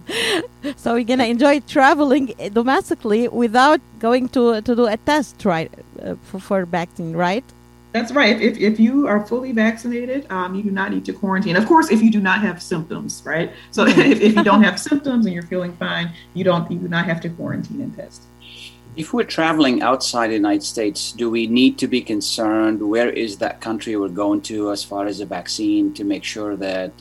so 0.76 0.94
we're 0.94 1.04
gonna 1.04 1.24
enjoy 1.24 1.60
traveling 1.60 2.34
domestically 2.52 3.28
without 3.28 3.80
going 3.98 4.28
to 4.30 4.60
to 4.60 4.76
do 4.76 4.86
a 4.86 4.96
test, 4.96 5.44
right, 5.44 5.70
uh, 6.02 6.14
for, 6.22 6.40
for 6.40 6.64
vaccine, 6.64 7.14
right? 7.14 7.44
That's 7.96 8.12
right. 8.12 8.38
If, 8.42 8.58
if 8.58 8.78
you 8.78 9.06
are 9.06 9.26
fully 9.26 9.52
vaccinated, 9.52 10.30
um, 10.30 10.54
you 10.54 10.62
do 10.62 10.70
not 10.70 10.90
need 10.92 11.06
to 11.06 11.14
quarantine. 11.14 11.56
Of 11.56 11.64
course, 11.64 11.90
if 11.90 12.02
you 12.02 12.10
do 12.10 12.20
not 12.20 12.42
have 12.42 12.62
symptoms, 12.62 13.22
right? 13.24 13.50
So 13.70 13.86
if, 13.86 14.20
if 14.20 14.36
you 14.36 14.44
don't 14.44 14.62
have 14.62 14.78
symptoms 14.78 15.24
and 15.24 15.34
you're 15.34 15.44
feeling 15.44 15.74
fine, 15.76 16.10
you 16.34 16.44
don't 16.44 16.70
you 16.70 16.78
do 16.78 16.88
not 16.88 17.06
have 17.06 17.22
to 17.22 17.30
quarantine 17.30 17.80
and 17.80 17.96
test. 17.96 18.22
If 18.96 19.12
we're 19.12 19.24
traveling 19.24 19.82
outside 19.82 20.28
the 20.28 20.34
United 20.34 20.62
States, 20.62 21.12
do 21.12 21.28
we 21.28 21.46
need 21.46 21.76
to 21.78 21.86
be 21.86 22.00
concerned? 22.00 22.80
Where 22.80 23.10
is 23.10 23.36
that 23.38 23.60
country 23.60 23.94
we're 23.94 24.08
going 24.08 24.40
to 24.42 24.72
as 24.72 24.82
far 24.82 25.06
as 25.06 25.18
the 25.18 25.26
vaccine 25.26 25.92
to 25.94 26.02
make 26.02 26.24
sure 26.24 26.56
that 26.56 26.92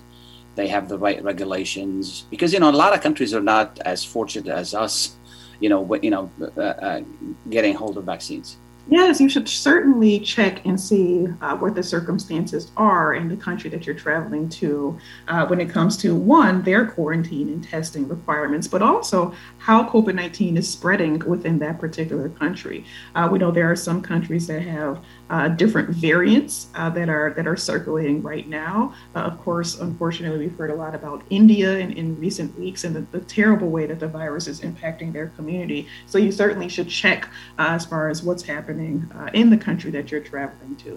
they 0.56 0.68
have 0.68 0.90
the 0.90 0.98
right 0.98 1.24
regulations? 1.24 2.26
Because 2.30 2.52
you 2.52 2.60
know 2.60 2.70
a 2.70 2.72
lot 2.72 2.94
of 2.94 3.00
countries 3.00 3.34
are 3.34 3.42
not 3.42 3.80
as 3.86 4.04
fortunate 4.04 4.52
as 4.52 4.74
us, 4.74 5.16
you 5.62 5.70
know, 5.70 5.96
you 6.02 6.10
know, 6.10 6.30
uh, 6.58 6.62
uh, 6.62 7.02
getting 7.50 7.74
hold 7.74 7.98
of 7.98 8.04
vaccines. 8.04 8.58
Yes, 8.88 9.20
you 9.20 9.30
should 9.30 9.50
certainly 9.50 10.20
check 10.20 10.64
and 10.64 10.80
see 10.80 11.28
uh, 11.42 11.58
what 11.58 11.74
the 11.74 11.82
circumstances 11.82 12.72
are 12.78 13.16
in 13.16 13.28
the 13.28 13.36
country 13.36 13.68
that 13.72 13.88
you're 13.88 13.96
traveling 13.96 14.48
to 14.50 15.00
uh, 15.28 15.48
when 15.48 15.60
it 15.60 15.72
comes 15.72 15.98
to 15.98 16.16
one, 16.16 16.62
their 16.62 16.86
quarantine 16.86 17.50
and 17.50 17.64
testing 17.64 18.08
requirements, 18.08 18.68
but 18.68 18.84
also 18.84 19.34
how 19.58 19.90
COVID 19.90 20.14
19 20.14 20.58
is 20.58 20.70
spreading 20.70 21.18
within 21.28 21.58
that 21.60 21.80
particular 21.80 22.30
country. 22.30 22.86
Uh, 23.16 23.28
we 23.32 23.40
know 23.40 23.50
there 23.50 23.72
are 23.72 23.76
some 23.76 24.04
countries 24.04 24.46
that 24.46 24.62
have 24.62 25.04
uh, 25.32 25.48
different 25.48 25.90
variants 25.90 26.68
uh, 26.76 26.88
that 26.92 27.10
are 27.10 27.34
that 27.36 27.48
are 27.48 27.58
circulating 27.58 28.22
right 28.22 28.48
now. 28.48 28.94
Uh, 29.16 29.22
of 29.22 29.42
course, 29.42 29.80
unfortunately, 29.80 30.38
we've 30.38 30.56
heard 30.56 30.70
a 30.70 30.76
lot 30.76 30.94
about 30.94 31.24
India 31.32 31.80
in, 31.80 31.92
in 31.94 32.20
recent 32.20 32.58
weeks 32.60 32.84
and 32.84 32.96
the, 32.96 33.02
the, 33.18 33.26
terrible 33.26 33.70
way 33.70 33.88
that 33.88 34.00
the 34.00 34.08
virus 34.08 34.48
is 34.48 34.62
impacting 34.62 35.12
their 35.12 35.28
community. 35.30 35.88
So 36.06 36.20
you 36.20 36.32
certainly 36.32 36.70
should 36.70 36.88
check 36.88 37.28
as 37.58 37.86
far 37.86 38.10
as 38.10 38.22
what's 38.22 38.44
happening 38.44 38.75
uh, 38.80 39.30
in 39.34 39.50
the 39.50 39.58
country 39.58 39.92
that 39.92 40.12
you're 40.12 40.26
traveling 40.34 40.76
to. 40.86 40.92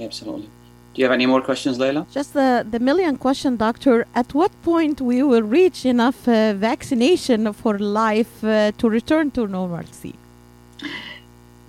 Absolutely. 0.00 0.48
Do 0.92 0.96
you 1.00 1.04
have 1.04 1.12
any 1.12 1.26
more 1.26 1.40
questions, 1.40 1.78
Leila? 1.78 2.06
Just 2.10 2.34
the, 2.34 2.66
the 2.68 2.80
million 2.80 3.16
question, 3.16 3.56
doctor. 3.56 4.06
At 4.14 4.34
what 4.34 4.50
point 4.62 5.00
we 5.00 5.22
will 5.22 5.42
reach 5.42 5.86
enough 5.86 6.26
uh, 6.26 6.52
vaccination 6.54 7.52
for 7.52 7.78
life 7.78 8.40
to 8.40 8.88
return 8.98 9.30
to 9.32 9.46
normalcy? 9.46 10.14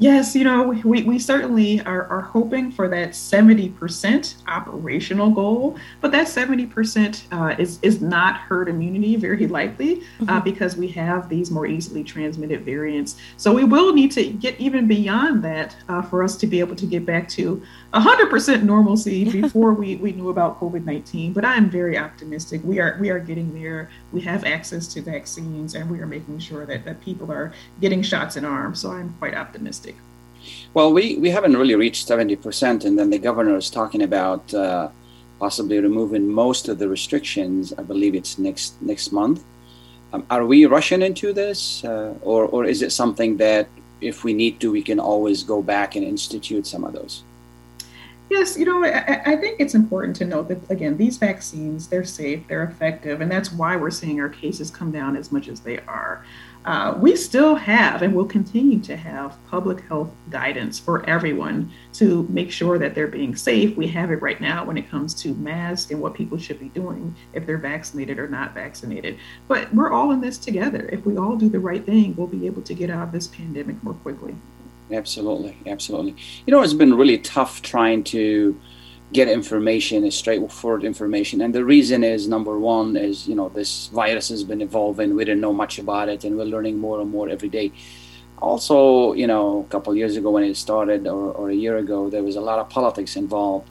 Yes, 0.02 0.36
you 0.36 0.44
know, 0.44 0.70
we, 0.84 1.04
we 1.04 1.20
certainly 1.20 1.80
are, 1.82 2.08
are 2.08 2.22
hoping 2.22 2.72
for 2.72 2.88
that 2.88 3.12
70% 3.12 4.36
operational 4.48 5.30
goal, 5.30 5.78
but 6.02 6.12
that 6.12 6.26
70% 6.26 7.22
uh, 7.32 7.56
is, 7.60 7.78
is 7.84 8.02
not 8.02 8.38
herd 8.38 8.68
immunity, 8.68 9.16
very 9.16 9.46
likely, 9.46 9.98
uh, 9.98 9.98
mm-hmm. 9.98 10.30
uh, 10.30 10.40
because 10.40 10.76
we 10.76 10.88
have 10.88 11.30
these 11.30 11.52
more 11.52 11.68
easily 11.68 12.04
transmitted 12.04 12.66
variants. 12.66 13.18
So 13.38 13.54
we 13.54 13.64
will 13.64 13.94
need 13.94 14.12
to 14.14 14.28
get 14.32 14.60
even 14.60 14.88
beyond 14.88 15.44
that 15.44 15.76
uh, 15.88 16.02
for 16.02 16.24
us 16.24 16.36
to 16.38 16.48
be 16.48 16.60
able 16.60 16.78
to 16.78 16.88
get 16.88 17.06
back 17.06 17.30
to 17.30 17.62
100% 17.94 18.64
normalcy 18.64 19.30
before 19.42 19.76
we, 19.76 19.98
we 19.98 20.14
knew 20.14 20.30
about 20.30 20.60
COVID 20.60 20.84
19. 20.84 21.32
But 21.32 21.46
I 21.46 21.58
am 21.58 21.70
very 21.70 22.00
optimistic. 22.00 22.62
We 22.64 22.80
are, 22.80 22.98
we 23.00 23.12
are 23.12 23.20
getting 23.20 23.54
there. 23.54 23.92
We 24.12 24.22
have 24.22 24.46
access 24.46 24.88
to 24.96 25.04
vaccines, 25.04 25.76
and 25.76 25.92
we 25.92 26.00
are 26.00 26.08
making 26.08 26.40
sure 26.40 26.66
that, 26.66 26.86
that 26.86 27.02
people 27.02 27.32
are 27.32 27.54
getting 27.80 28.02
shots 28.02 28.36
in 28.36 28.46
arms. 28.46 28.80
So 28.80 28.90
I'm 28.90 29.14
quite 29.20 29.36
optimistic. 29.36 29.91
Well, 30.74 30.94
we, 30.94 31.18
we 31.18 31.30
haven't 31.30 31.58
really 31.58 31.76
reached 31.76 32.08
70%, 32.08 32.86
and 32.86 32.98
then 32.98 33.10
the 33.10 33.20
governor 33.20 33.58
is 33.58 33.70
talking 33.70 34.04
about 34.04 34.54
uh, 34.54 34.90
possibly 35.40 35.80
removing 35.80 36.28
most 36.28 36.70
of 36.70 36.80
the 36.80 36.88
restrictions. 36.88 37.74
I 37.78 37.84
believe 37.84 38.16
it's 38.16 38.38
next 38.38 38.82
next 38.82 39.12
month. 39.12 39.44
Um, 40.14 40.26
are 40.30 40.46
we 40.46 40.66
rushing 40.66 41.02
into 41.02 41.34
this, 41.34 41.84
uh, 41.84 42.14
or, 42.22 42.46
or 42.46 42.66
is 42.66 42.82
it 42.82 42.92
something 42.92 43.38
that 43.38 43.68
if 44.02 44.24
we 44.24 44.34
need 44.34 44.60
to, 44.60 44.72
we 44.72 44.82
can 44.82 45.00
always 45.00 45.44
go 45.44 45.62
back 45.62 45.96
and 45.96 46.04
institute 46.06 46.68
some 46.68 46.84
of 46.84 46.94
those? 46.94 47.24
Yes, 48.30 48.58
you 48.58 48.66
know, 48.66 48.84
I, 48.84 49.22
I, 49.26 49.36
think 49.36 49.60
it's 49.60 49.76
important 49.76 50.16
to 50.18 50.26
note 50.26 50.48
that, 50.48 50.60
again, 50.70 50.96
these 50.96 51.18
vaccines, 51.18 51.88
they're 51.88 52.06
safe, 52.06 52.48
they're 52.48 52.64
effective, 52.64 53.20
and 53.20 53.30
that's 53.30 53.52
why 53.52 53.76
we're 53.76 53.92
seeing 53.92 54.22
our 54.22 54.30
cases 54.30 54.72
come 54.72 54.90
down 54.90 55.18
as 55.18 55.34
much 55.34 55.50
as 55.50 55.60
they 55.60 55.80
are 55.80 56.24
uh, 56.66 56.96
we 57.00 57.16
still 57.16 57.56
have 57.56 58.04
and 58.04 58.14
will 58.14 58.26
continue 58.26 58.80
to 58.80 58.96
have 58.96 59.36
public 59.48 59.82
health 59.88 60.12
guidance 60.30 60.78
for 60.78 61.08
everyone 61.10 61.72
to 61.94 62.28
make 62.30 62.52
sure 62.52 62.78
that 62.78 62.94
they're 62.94 63.08
being 63.08 63.36
safe. 63.36 63.76
We 63.76 63.88
have 63.88 64.12
it 64.12 64.22
right 64.22 64.40
now 64.40 64.64
when 64.66 64.78
it 64.78 64.90
comes 64.90 65.14
to 65.24 65.34
masks 65.36 65.90
and 65.90 66.00
what 66.00 66.14
people 66.14 66.38
should 66.38 66.60
be 66.60 66.70
doing 66.70 67.16
if 67.34 67.46
they're 67.48 67.58
vaccinated 67.58 68.20
or 68.20 68.28
not 68.28 68.54
vaccinated. 68.54 69.18
But 69.48 69.74
we're 69.74 69.92
all 69.92 70.12
in 70.12 70.22
this 70.22 70.38
together. 70.38 70.88
If 70.92 71.06
we 71.06 71.18
all 71.18 71.36
do 71.36 71.50
the 71.50 71.60
right 71.60 71.84
thing, 71.84 72.16
we'll 72.16 72.28
be 72.28 72.46
able 72.46 72.62
to 72.62 72.74
get 72.74 72.90
out 72.90 73.08
of 73.08 73.12
this 73.12 73.28
pandemic 73.28 73.84
more 73.84 73.96
quickly. 73.96 74.36
Absolutely, 74.92 75.58
absolutely. 75.66 76.16
You 76.46 76.52
know, 76.52 76.62
it's 76.62 76.74
been 76.74 76.94
really 76.94 77.18
tough 77.18 77.62
trying 77.62 78.04
to 78.06 78.60
get 79.14 79.28
information 79.28 80.06
is 80.06 80.16
straightforward 80.16 80.84
information. 80.84 81.42
And 81.42 81.54
the 81.54 81.66
reason 81.66 82.04
is 82.04 82.28
number 82.28 82.58
one 82.58 82.96
is 82.96 83.28
you 83.28 83.36
know 83.36 83.50
this 83.50 83.88
virus 83.88 84.30
has 84.30 84.44
been 84.44 84.62
evolving. 84.62 85.16
We 85.16 85.26
didn't 85.26 85.42
know 85.42 85.54
much 85.54 85.80
about 85.80 86.10
it 86.10 86.24
and 86.24 86.38
we're 86.38 86.46
learning 86.46 86.78
more 86.78 87.02
and 87.02 87.10
more 87.10 87.30
every 87.30 87.50
day. 87.50 87.72
Also 88.40 89.14
you 89.14 89.28
know 89.28 89.66
a 89.68 89.72
couple 89.72 89.96
years 89.96 90.16
ago 90.16 90.32
when 90.32 90.44
it 90.44 90.56
started 90.56 91.08
or, 91.08 91.32
or 91.34 91.50
a 91.50 91.56
year 91.56 91.78
ago 91.78 92.10
there 92.10 92.24
was 92.24 92.36
a 92.36 92.42
lot 92.42 92.60
of 92.60 92.70
politics 92.70 93.16
involved. 93.16 93.70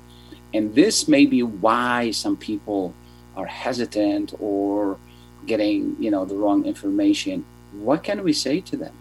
And 0.52 0.74
this 0.74 1.08
may 1.08 1.26
be 1.26 1.42
why 1.42 2.10
some 2.10 2.36
people 2.36 2.94
are 3.36 3.46
hesitant 3.46 4.34
or 4.40 4.98
getting 5.46 5.96
you 5.98 6.10
know 6.10 6.24
the 6.24 6.34
wrong 6.34 6.66
information. 6.66 7.46
What 7.72 8.02
can 8.02 8.22
we 8.22 8.32
say 8.32 8.60
to 8.60 8.76
them 8.76 8.94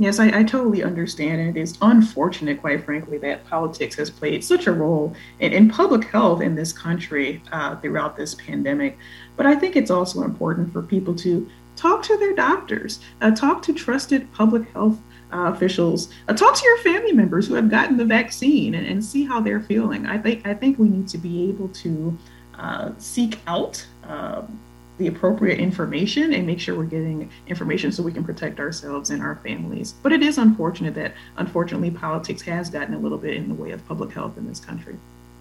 Yes, 0.00 0.18
I, 0.18 0.38
I, 0.38 0.44
totally 0.44 0.82
understand. 0.82 1.42
And 1.42 1.54
it 1.54 1.60
is 1.60 1.76
unfortunate, 1.82 2.62
quite 2.62 2.82
frankly, 2.86 3.18
that 3.18 3.44
politics 3.44 3.96
has 3.96 4.08
played 4.08 4.42
such 4.42 4.66
a 4.66 4.72
role 4.72 5.14
in, 5.40 5.52
in 5.52 5.68
public 5.68 6.04
health 6.04 6.40
in 6.40 6.54
this 6.54 6.72
country 6.72 7.42
uh, 7.52 7.76
throughout 7.76 8.16
this 8.16 8.34
pandemic. 8.34 8.96
But 9.36 9.44
I 9.44 9.56
think 9.56 9.76
it's 9.76 9.90
also 9.90 10.22
important 10.22 10.72
for 10.72 10.80
people 10.80 11.14
to 11.16 11.46
talk 11.76 12.02
to 12.04 12.16
their 12.16 12.34
doctors, 12.34 13.00
uh, 13.20 13.32
talk 13.32 13.60
to 13.64 13.74
trusted 13.74 14.32
public 14.32 14.72
health 14.72 14.98
uh, 15.34 15.52
officials, 15.52 16.10
uh, 16.28 16.32
talk 16.32 16.54
to 16.54 16.64
your 16.64 16.78
family 16.78 17.12
members 17.12 17.46
who 17.46 17.52
have 17.52 17.70
gotten 17.70 17.98
the 17.98 18.04
vaccine 18.06 18.74
and, 18.74 18.86
and, 18.86 19.04
see 19.04 19.26
how 19.26 19.38
they're 19.38 19.60
feeling. 19.60 20.06
I 20.06 20.16
think 20.16 20.48
I 20.48 20.54
think 20.54 20.78
we 20.78 20.88
need 20.88 21.08
to 21.08 21.18
be 21.18 21.50
able 21.50 21.68
to 21.68 22.16
uh, 22.58 22.92
seek 22.96 23.38
out 23.46 23.86
uh, 24.04 24.42
the 25.00 25.08
appropriate 25.08 25.58
information 25.58 26.34
and 26.34 26.46
make 26.46 26.60
sure 26.60 26.76
we're 26.76 26.84
getting 26.84 27.28
information 27.48 27.90
so 27.90 28.02
we 28.02 28.12
can 28.12 28.22
protect 28.22 28.60
ourselves 28.60 29.10
and 29.10 29.22
our 29.22 29.36
families. 29.36 29.94
But 30.02 30.12
it 30.12 30.22
is 30.22 30.38
unfortunate 30.38 30.94
that, 30.94 31.14
unfortunately, 31.38 31.90
politics 31.90 32.42
has 32.42 32.70
gotten 32.70 32.94
a 32.94 32.98
little 32.98 33.18
bit 33.18 33.34
in 33.34 33.48
the 33.48 33.54
way 33.54 33.70
of 33.70 33.84
public 33.88 34.12
health 34.12 34.36
in 34.36 34.46
this 34.46 34.60
country. 34.60 34.96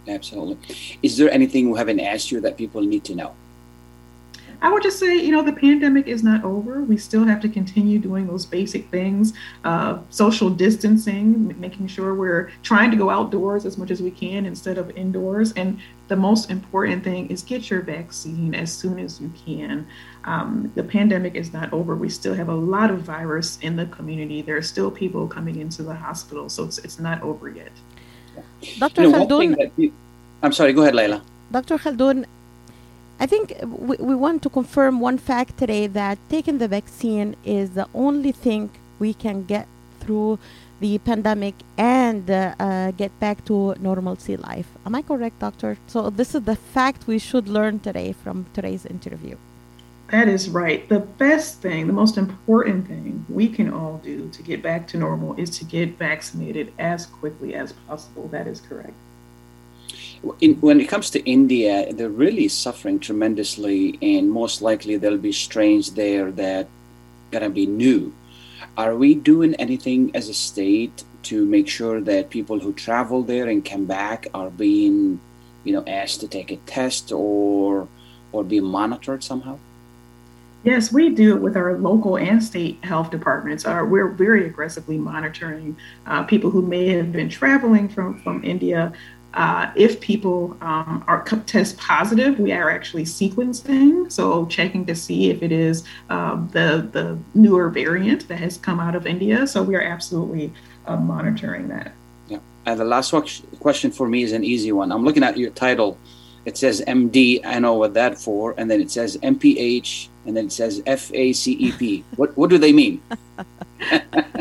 Absolutely. 0.08 0.58
Is 1.04 1.18
there 1.18 1.30
anything 1.30 1.70
we 1.70 1.78
haven't 1.78 2.00
asked 2.00 2.32
you 2.32 2.39
that 2.39 2.58
people 2.58 2.82
need 2.82 3.04
to 3.04 3.16
know? 3.16 3.36
I 4.62 4.72
would 4.72 4.84
just 4.84 5.00
say, 5.00 5.16
you 5.16 5.32
know, 5.32 5.42
the 5.42 5.54
pandemic 5.54 6.08
is 6.08 6.24
not 6.24 6.44
over. 6.44 6.82
We 6.82 6.98
still 6.98 7.24
have 7.24 7.42
to 7.42 7.50
continue 7.50 7.98
doing 7.98 8.28
those 8.28 8.46
basic 8.46 8.89
things 8.89 9.34
uh, 9.63 10.00
social 10.10 10.50
distancing, 10.50 11.56
making 11.60 11.88
sure 11.88 12.13
we're 12.13 12.51
trying 12.63 12.92
to 12.92 12.98
go 12.98 13.10
outdoors 13.10 13.66
as 13.66 13.78
much 13.78 13.92
as 13.92 14.01
we 14.01 14.12
can 14.12 14.46
instead 14.46 14.78
of 14.78 14.89
indoors. 14.98 15.54
And 15.54 15.80
the 16.10 16.16
most 16.16 16.50
important 16.50 17.04
thing 17.04 17.30
is 17.30 17.44
get 17.44 17.70
your 17.70 17.82
vaccine 17.82 18.54
as 18.54 18.74
soon 18.74 19.00
as 19.00 19.22
you 19.22 19.32
can. 19.46 19.88
Um, 20.25 20.72
the 20.75 20.84
pandemic 20.84 21.36
is 21.36 21.54
not 21.54 21.72
over. 21.72 21.96
We 21.96 22.10
still 22.10 22.34
have 22.34 22.50
a 22.50 22.56
lot 22.56 22.92
of 22.92 23.00
virus 23.01 23.60
in 23.62 23.75
the 23.75 23.86
community. 23.86 24.42
There 24.42 24.58
are 24.58 24.62
still 24.62 24.92
people 24.92 25.28
coming 25.28 25.60
into 25.60 25.84
the 25.84 25.94
hospital, 25.96 26.50
so 26.50 26.66
it's, 26.66 26.80
it's 26.80 27.00
not 27.00 27.22
over 27.22 27.50
yet. 27.50 27.72
Dr. 28.78 29.04
You 29.04 29.12
know, 29.12 29.20
one 29.20 29.28
Khaldun, 29.28 29.39
thing 29.39 29.51
that 29.54 29.72
you- 29.78 29.94
I'm 30.44 30.51
sorry. 30.54 30.74
Go 30.74 30.82
ahead, 30.82 30.94
Layla. 30.94 31.22
Dr. 31.51 31.78
Khaldun, 31.78 32.25
I 33.22 33.26
think 33.26 33.54
we, 33.62 33.98
we 33.98 34.16
want 34.16 34.42
to 34.44 34.50
confirm 34.50 35.02
one 35.02 35.18
fact 35.18 35.58
today 35.58 35.88
that 35.88 36.18
taking 36.30 36.58
the 36.58 36.70
vaccine 36.70 37.36
is 37.44 37.72
the 37.72 37.88
only 37.94 38.32
thing 38.32 38.70
we 38.98 39.14
can 39.14 39.44
get 39.44 39.68
through 40.00 40.40
the 40.80 40.98
pandemic 41.00 41.56
and 41.78 42.32
uh, 42.32 42.56
uh, 42.58 42.92
get 42.92 43.18
back 43.20 43.44
to 43.46 43.76
normalcy 43.80 44.38
life. 44.38 44.68
Am 44.86 44.96
I 44.96 45.02
correct, 45.02 45.40
doctor? 45.40 45.78
So 45.88 46.10
this 46.10 46.34
is 46.34 46.44
the 46.44 46.56
fact 46.56 47.08
we 47.08 47.20
should 47.20 47.50
learn 47.50 47.80
today 47.80 48.14
from 48.14 48.46
today's 48.54 48.86
interview. 48.86 49.36
That 50.12 50.30
is 50.30 50.50
right. 50.50 50.88
The 50.88 51.02
best 51.02 51.62
thing, 51.62 51.88
the 51.88 51.94
most 51.94 52.18
important 52.18 52.88
thing 52.88 53.26
we 53.28 53.50
can 53.50 53.72
all 53.72 54.00
do 54.02 54.30
to 54.30 54.42
get 54.42 54.64
back 54.64 54.88
to 54.88 54.98
normal 54.98 55.36
is 55.36 55.50
to 55.60 55.66
get 55.66 55.98
vaccinated 55.98 56.72
as 56.80 57.06
quickly 57.06 57.54
as 57.54 57.74
possible. 57.74 58.30
That 58.30 58.48
is 58.48 58.62
correct. 58.62 58.94
In, 60.42 60.56
when 60.56 60.82
it 60.82 60.90
comes 60.90 61.10
to 61.12 61.24
India, 61.24 61.92
they're 61.94 62.10
really 62.10 62.48
suffering 62.50 63.00
tremendously, 63.00 63.98
and 64.02 64.30
most 64.30 64.62
likely 64.62 64.98
there'll 64.98 65.18
be 65.18 65.32
strains 65.32 65.94
there 65.94 66.32
that 66.32 66.66
are 66.66 66.70
gonna 67.32 67.50
be 67.50 67.66
new. 67.66 68.14
Are 68.78 68.96
we 68.96 69.16
doing 69.16 69.56
anything 69.56 70.12
as 70.14 70.30
a 70.30 70.34
state 70.34 71.04
to 71.24 71.46
make 71.46 71.68
sure 71.68 72.02
that 72.02 72.30
people 72.30 72.60
who 72.60 72.74
travel 72.74 73.24
there 73.24 73.48
and 73.48 73.64
come 73.64 73.86
back 73.86 74.28
are 74.34 74.50
being, 74.50 75.20
you 75.64 75.74
know, 75.74 75.84
asked 75.88 76.22
to 76.22 76.28
take 76.28 76.52
a 76.52 76.58
test 76.58 77.12
or 77.12 77.88
or 78.32 78.44
be 78.44 78.60
monitored 78.60 79.24
somehow? 79.24 79.58
Yes, 80.64 80.92
we 80.92 81.10
do 81.10 81.36
it 81.38 81.42
with 81.42 81.56
our 81.56 81.78
local 81.78 82.18
and 82.18 82.44
state 82.44 82.84
health 82.84 83.12
departments. 83.12 83.66
Uh, 83.66 83.86
we're 83.88 84.10
very 84.10 84.46
aggressively 84.46 84.98
monitoring 84.98 85.78
uh, 86.06 86.24
people 86.24 86.52
who 86.52 86.62
may 86.62 86.90
have 86.90 87.14
been 87.14 87.30
traveling 87.30 87.88
from, 87.88 88.22
from 88.22 88.44
India. 88.44 88.92
Uh, 89.34 89.72
if 89.76 90.02
people 90.02 90.58
um, 90.62 91.04
are 91.08 91.24
co- 91.24 91.40
test 91.46 91.78
positive, 91.78 92.40
we 92.40 92.52
are 92.52 92.70
actually 92.70 93.04
sequencing, 93.04 94.12
so 94.12 94.46
checking 94.48 94.86
to 94.86 94.96
see 94.96 95.30
if 95.30 95.44
it 95.44 95.52
is 95.52 95.84
um, 96.10 96.50
the 96.52 96.88
the 96.92 97.18
newer 97.36 97.70
variant 97.70 98.28
that 98.28 98.40
has 98.40 98.58
come 98.58 98.80
out 98.80 98.96
of 98.96 99.06
India. 99.06 99.46
So 99.46 99.62
we 99.62 99.76
are 99.76 99.82
absolutely 99.82 100.52
uh, 100.88 100.98
monitoring 100.98 101.68
that. 101.68 101.94
Yeah. 102.28 102.40
And 102.66 102.80
the 102.80 102.86
last 102.86 103.14
question 103.60 103.92
for 103.92 104.08
me 104.08 104.24
is 104.24 104.32
an 104.32 104.44
easy 104.44 104.72
one. 104.72 104.92
I'm 104.92 105.06
looking 105.06 105.24
at 105.24 105.38
your 105.38 105.52
title. 105.52 105.98
It 106.46 106.58
says 106.58 106.82
MD. 106.88 107.46
I 107.46 107.60
know 107.60 107.76
what 107.76 107.94
that 107.94 108.18
for, 108.18 108.56
and 108.58 108.72
then 108.72 108.82
it 108.82 108.90
says 108.90 109.18
MPH, 109.18 110.08
and 110.26 110.36
then 110.36 110.46
it 110.46 110.52
says 110.52 110.82
FACEP. 110.82 112.04
what 112.16 112.36
what 112.36 112.50
do 112.50 112.58
they 112.58 112.74
mean? 112.74 113.02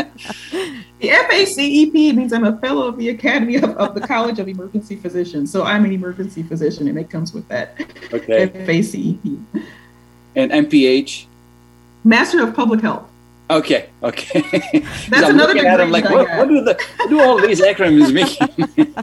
FACEP 1.29 1.93
means 2.15 2.33
I'm 2.33 2.45
a 2.45 2.57
fellow 2.59 2.87
of 2.87 2.97
the 2.97 3.11
Academy 3.11 3.57
of, 3.57 3.77
of 3.77 3.95
the 3.95 4.01
College 4.01 4.39
of 4.39 4.49
Emergency 4.49 4.97
Physicians. 4.97 5.51
So 5.53 5.65
I'm 5.65 5.85
an 5.85 5.93
emergency 5.93 6.43
physician, 6.43 6.89
and 6.89 6.99
it 6.99 7.11
comes 7.11 7.33
with 7.33 7.47
that. 7.49 7.81
Okay. 8.13 8.49
FACEP. 8.49 9.41
And 10.35 10.53
MPH. 10.53 11.27
Master 12.05 12.43
of 12.43 12.55
Public 12.55 12.81
Health. 12.81 13.08
Okay, 13.51 13.89
okay. 14.03 14.43
That's 15.09 15.25
I'm 15.25 15.35
another 15.35 15.55
looking 15.55 15.67
at 15.67 15.79
them 15.79 15.91
degree 15.91 16.03
like, 16.03 16.11
what, 16.11 16.29
what 16.39 16.49
do 16.49 16.63
the 16.63 16.75
what 16.99 17.09
do 17.09 17.21
all 17.21 17.41
these 17.41 17.61
acronyms 17.63 18.13
mean? 18.13 18.95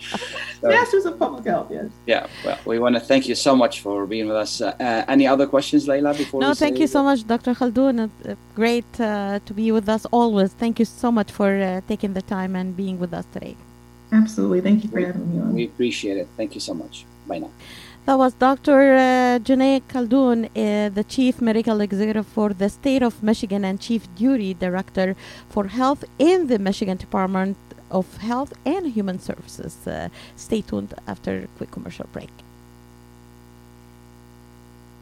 So, 0.62 0.70
Masters 0.70 1.06
of 1.06 1.20
Public 1.20 1.46
Health, 1.46 1.68
yes. 1.70 1.86
yeah, 2.08 2.26
well, 2.44 2.58
we 2.66 2.80
want 2.80 2.96
to 2.96 3.00
thank 3.02 3.28
you 3.28 3.36
so 3.36 3.56
much 3.56 3.82
for 3.82 4.06
being 4.08 4.28
with 4.28 4.38
us. 4.38 4.62
Uh, 4.62 4.74
uh, 4.80 5.06
any 5.08 5.28
other 5.28 5.46
questions, 5.48 5.88
Layla? 5.88 6.18
Before 6.18 6.42
No, 6.42 6.50
we 6.50 6.56
thank 6.56 6.78
say 6.78 6.82
you 6.82 6.88
so 6.88 7.04
much, 7.04 7.28
Dr. 7.28 7.54
Khaldun. 7.54 8.00
Uh, 8.00 8.32
uh, 8.32 8.36
great 8.56 8.86
uh, 9.00 9.40
to 9.46 9.54
be 9.54 9.72
with 9.72 9.88
us 9.90 10.06
always. 10.12 10.54
Thank 10.54 10.80
you 10.80 10.86
so 10.86 11.12
much 11.12 11.32
for 11.32 11.50
uh, 11.62 11.82
taking 11.88 12.14
the 12.14 12.22
time 12.22 12.56
and 12.56 12.76
being 12.76 13.00
with 13.00 13.14
us 13.14 13.26
today. 13.34 13.56
Absolutely. 14.12 14.62
Thank 14.62 14.84
you 14.84 14.90
for 14.90 14.96
We- 14.98 15.06
having 15.06 15.28
me 15.36 15.42
on. 15.42 15.54
We 15.54 15.66
appreciate 15.66 16.18
it. 16.18 16.28
Thank 16.38 16.56
you 16.56 16.62
so 16.62 16.74
much. 16.74 17.06
Bye 17.28 17.40
now. 17.40 17.52
That 18.06 18.20
was 18.20 18.36
Dr. 18.36 18.94
Uh, 18.94 19.40
Janae 19.40 19.82
uh, 19.82 20.90
the 20.90 21.04
Chief 21.04 21.42
Medical 21.42 21.82
Executive 21.82 22.28
for 22.28 22.54
the 22.54 22.70
State 22.70 23.02
of 23.02 23.24
Michigan 23.24 23.66
and 23.66 23.82
Chief 23.82 24.08
Duty 24.16 24.54
Director 24.54 25.16
for 25.50 25.66
Health 25.66 26.06
in 26.20 26.46
the 26.46 26.60
Michigan 26.60 26.98
Department 26.98 27.58
of 27.90 28.18
Health 28.18 28.54
and 28.64 28.86
Human 28.94 29.18
Services. 29.18 29.88
Uh, 29.88 30.10
stay 30.36 30.62
tuned 30.62 30.94
after 31.08 31.46
a 31.46 31.48
quick 31.58 31.72
commercial 31.72 32.06
break. 32.14 32.30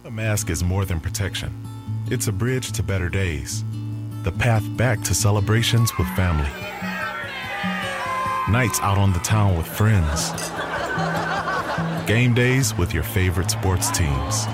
A 0.06 0.12
mask 0.12 0.50
is 0.50 0.64
more 0.64 0.86
than 0.86 1.02
protection. 1.02 1.52
It's 2.10 2.28
a 2.28 2.32
bridge 2.32 2.72
to 2.72 2.84
better 2.84 3.10
days. 3.10 3.66
The 4.24 4.32
path 4.32 4.64
back 4.78 5.02
to 5.02 5.14
celebrations 5.14 5.92
with 5.98 6.08
family. 6.16 6.52
Nights 8.50 8.80
out 8.80 8.98
on 8.98 9.12
the 9.12 9.20
town 9.20 9.58
with 9.58 9.68
friends. 9.68 10.32
Game 12.08 12.34
days 12.34 12.78
with 12.78 12.94
your 12.94 13.04
favorite 13.04 13.50
sports 13.50 13.90
teams. 13.90 14.46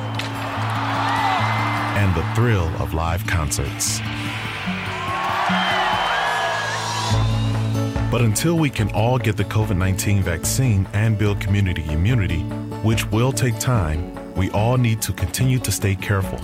And 1.98 2.16
the 2.16 2.24
thrill 2.36 2.68
of 2.80 2.94
live 2.94 3.26
concerts. 3.26 4.00
But 8.12 8.22
until 8.22 8.56
we 8.56 8.70
can 8.70 8.92
all 8.92 9.18
get 9.18 9.36
the 9.36 9.46
COVID 9.46 9.78
19 9.78 10.22
vaccine 10.22 10.88
and 10.94 11.18
build 11.18 11.42
community 11.42 11.84
immunity, 11.90 12.42
which 12.84 13.10
will 13.10 13.32
take 13.32 13.58
time, 13.58 14.14
we 14.36 14.52
all 14.52 14.78
need 14.78 15.02
to 15.02 15.12
continue 15.12 15.58
to 15.58 15.72
stay 15.72 15.96
careful 15.96 16.38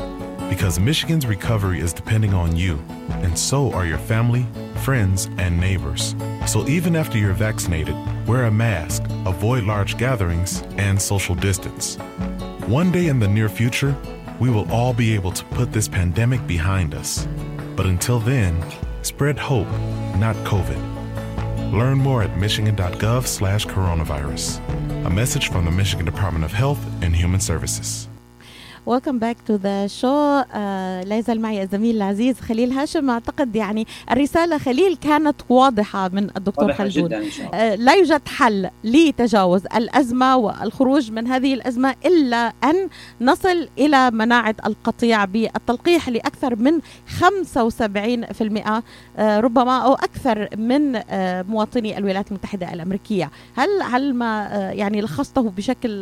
because 0.49 0.79
Michigan's 0.79 1.27
recovery 1.27 1.81
is 1.81 1.93
depending 1.93 2.33
on 2.33 2.55
you, 2.55 2.83
and 3.09 3.37
so 3.37 3.71
are 3.73 3.85
your 3.85 3.97
family, 3.99 4.47
friends, 4.83 5.29
and 5.37 5.59
neighbors. 5.59 6.15
So 6.47 6.67
even 6.67 6.95
after 6.95 7.19
you're 7.19 7.33
vaccinated, 7.33 7.95
wear 8.27 8.45
a 8.45 8.51
mask, 8.51 9.03
avoid 9.25 9.63
large 9.63 9.97
gatherings, 9.97 10.61
and 10.77 11.01
social 11.01 11.35
distance. 11.35 11.97
One 12.67 12.91
day 12.91 13.07
in 13.07 13.19
the 13.19 13.27
near 13.27 13.49
future, 13.49 13.95
we 14.39 14.49
will 14.49 14.69
all 14.71 14.93
be 14.93 15.13
able 15.13 15.31
to 15.31 15.45
put 15.45 15.71
this 15.71 15.87
pandemic 15.87 16.45
behind 16.47 16.93
us. 16.93 17.27
But 17.75 17.85
until 17.85 18.19
then, 18.19 18.63
spread 19.01 19.37
hope, 19.37 19.69
not 20.17 20.35
COVID. 20.37 21.71
Learn 21.71 21.97
more 21.97 22.23
at 22.23 22.37
michigan.gov 22.37 23.27
slash 23.27 23.65
coronavirus. 23.65 24.59
A 25.05 25.09
message 25.09 25.49
from 25.49 25.65
the 25.65 25.71
Michigan 25.71 26.05
Department 26.05 26.45
of 26.45 26.53
Health 26.53 26.83
and 27.01 27.15
Human 27.15 27.39
Services. 27.39 28.07
Welcome 28.85 29.17
back 29.17 29.37
to 29.47 29.57
the 29.57 29.89
show 30.01 30.45
آه 30.53 31.03
لا 31.03 31.17
يزال 31.17 31.41
معي 31.41 31.63
الزميل 31.63 31.95
العزيز 31.95 32.39
خليل 32.39 32.71
هاشم 32.71 33.09
أعتقد 33.09 33.55
يعني 33.55 33.87
الرسالة 34.11 34.57
خليل 34.57 34.95
كانت 34.95 35.35
واضحة 35.49 36.09
من 36.09 36.37
الدكتور 36.37 36.65
واضحة 36.65 36.83
خلدون. 36.83 37.13
آه، 37.53 37.75
لا 37.75 37.93
يوجد 37.93 38.21
حل 38.27 38.69
لتجاوز 38.83 39.65
الأزمة 39.75 40.37
والخروج 40.37 41.11
من 41.11 41.27
هذه 41.27 41.53
الأزمة 41.53 41.95
إلا 42.05 42.53
أن 42.63 42.89
نصل 43.21 43.67
إلى 43.77 44.11
مناعة 44.11 44.55
القطيع 44.65 45.25
بالتلقيح 45.25 46.09
لأكثر 46.09 46.55
من 46.55 46.79
75% 47.19 48.83
آه، 49.17 49.39
ربما 49.39 49.77
أو 49.77 49.93
أكثر 49.93 50.49
من 50.57 50.95
آه، 51.09 51.41
مواطني 51.41 51.97
الولايات 51.97 52.27
المتحدة 52.27 52.73
الأمريكية 52.73 53.31
هل 53.55 53.81
هل 53.81 54.13
ما 54.13 54.55
آه، 54.55 54.71
يعني 54.71 55.01
لخصته 55.01 55.49
بشكل 55.49 56.01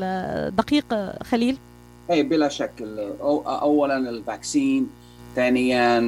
دقيق 0.50 0.96
خليل؟ 1.24 1.58
اي 2.12 2.24
بلا 2.24 2.50
شك. 2.50 2.72
أو 3.22 3.42
اولا 3.42 3.98
الفاكسين 3.98 4.89
ثانيا 5.36 6.00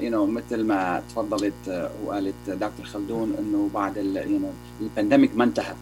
يو 0.00 0.10
نو 0.10 0.26
مثل 0.26 0.64
ما 0.64 1.02
تفضلت 1.08 1.68
آه، 1.68 1.90
وقالت 2.04 2.50
دكتور 2.50 2.86
خلدون 2.86 3.34
إنه 3.38 3.70
بعد 3.74 3.98
البانديميك 4.80 5.36
ما 5.36 5.44
انتهى 5.44 5.74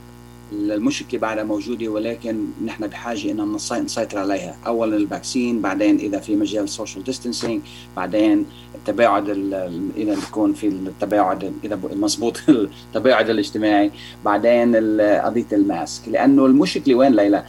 المشكلة 0.53 1.21
بعدها 1.21 1.45
موجودة 1.45 1.89
ولكن 1.89 2.45
نحن 2.65 2.87
بحاجة 2.87 3.31
ان 3.31 3.53
نسي- 3.53 3.81
نسيطر 3.81 4.19
عليها. 4.19 4.57
اولا 4.67 4.97
الفاكسين 4.97 5.61
بعدين 5.63 5.97
إذا 5.99 6.19
في 6.19 6.37
مجال 6.37 6.69
سوشيال 6.69 7.05
ديستانسينج 7.05 7.63
بعدين 7.97 8.47
التباعد 8.75 9.29
ال- 9.29 9.55
ال- 9.55 9.89
إذا 9.97 10.15
بيكون 10.15 10.53
في 10.53 10.67
التباعد 10.69 11.53
إذا 11.65 11.79
مضبوط 11.93 12.41
التباعد 12.49 13.31
الاجتماعي. 13.31 13.91
بعدين 14.25 14.77
قضية 15.01 15.47
الماسك. 15.53 16.09
لأنه 16.09 16.47
المشكلة 16.47 16.95
وين 16.95 17.13
ليلى؟ 17.15 17.45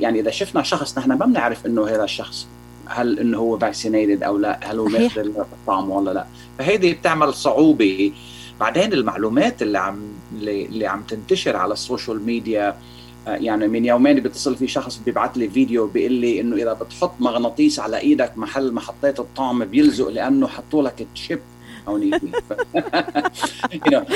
يعني 0.00 0.20
إذا 0.20 0.30
شفنا 0.30 0.62
شخص 0.62 0.98
نحن 0.98 1.12
ما 1.12 1.26
بنعرف 1.26 1.66
إنه 1.66 1.86
هذا 1.86 2.04
الشخص 2.04 2.46
هل 2.86 3.18
إنه 3.18 3.38
هو 3.38 3.58
فاكسينيتد 3.58 4.22
أو 4.22 4.38
لا 4.38 4.60
هل 4.62 4.78
هو. 4.78 4.84
ماخذ 4.88 5.20
الطعم 5.26 5.90
ولا 5.90 6.10
لا. 6.10 6.26
فهيدي 6.58 6.92
بتعمل 6.92 7.34
صعوبة 7.34 8.12
بعدين 8.62 8.92
المعلومات 8.92 9.62
اللي 9.62 9.78
عم 9.78 10.00
اللي, 10.32 10.86
عم 10.86 11.02
تنتشر 11.02 11.56
على 11.56 11.72
السوشيال 11.72 12.26
ميديا 12.26 12.76
آه، 13.28 13.36
يعني 13.36 13.68
من 13.68 13.84
يومين 13.84 14.20
بيتصل 14.20 14.56
في 14.56 14.68
شخص 14.68 14.96
بيبعت 14.96 15.36
لي 15.36 15.48
فيديو 15.48 15.86
بيقول 15.86 16.12
لي 16.12 16.40
إنه 16.40 16.56
إذا 16.56 16.72
بتحط 16.72 17.12
مغناطيس 17.20 17.80
على 17.80 17.98
إيدك 17.98 18.38
محل 18.38 18.72
ما 18.72 18.80
حطيت 18.80 19.20
الطعم 19.20 19.64
بيلزق 19.64 20.08
لأنه 20.08 20.46
حطوا 20.46 20.82
لك 20.82 21.06
تشيب. 21.14 21.40
هونيك. 21.88 22.14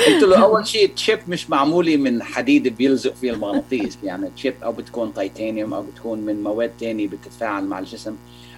قلت 0.07 0.23
له 0.23 0.43
أول 0.43 0.67
شيء 0.67 0.85
التشيب 0.85 1.19
مش 1.27 1.49
معمولة 1.49 1.97
من 1.97 2.23
حديد 2.23 2.67
بيلزق 2.67 3.15
فيه 3.15 3.31
المغناطيس 3.31 3.97
يعني 4.03 4.29
تشيب 4.35 4.53
أو 4.63 4.71
بتكون 4.71 5.13
تيتانيوم 5.13 5.73
أو 5.73 5.81
بتكون 5.81 6.19
من 6.19 6.43
مواد 6.43 6.71
تانية 6.79 7.07
بتتفاعل 7.07 7.63
مع 7.63 7.79
الجسم. 7.79 8.15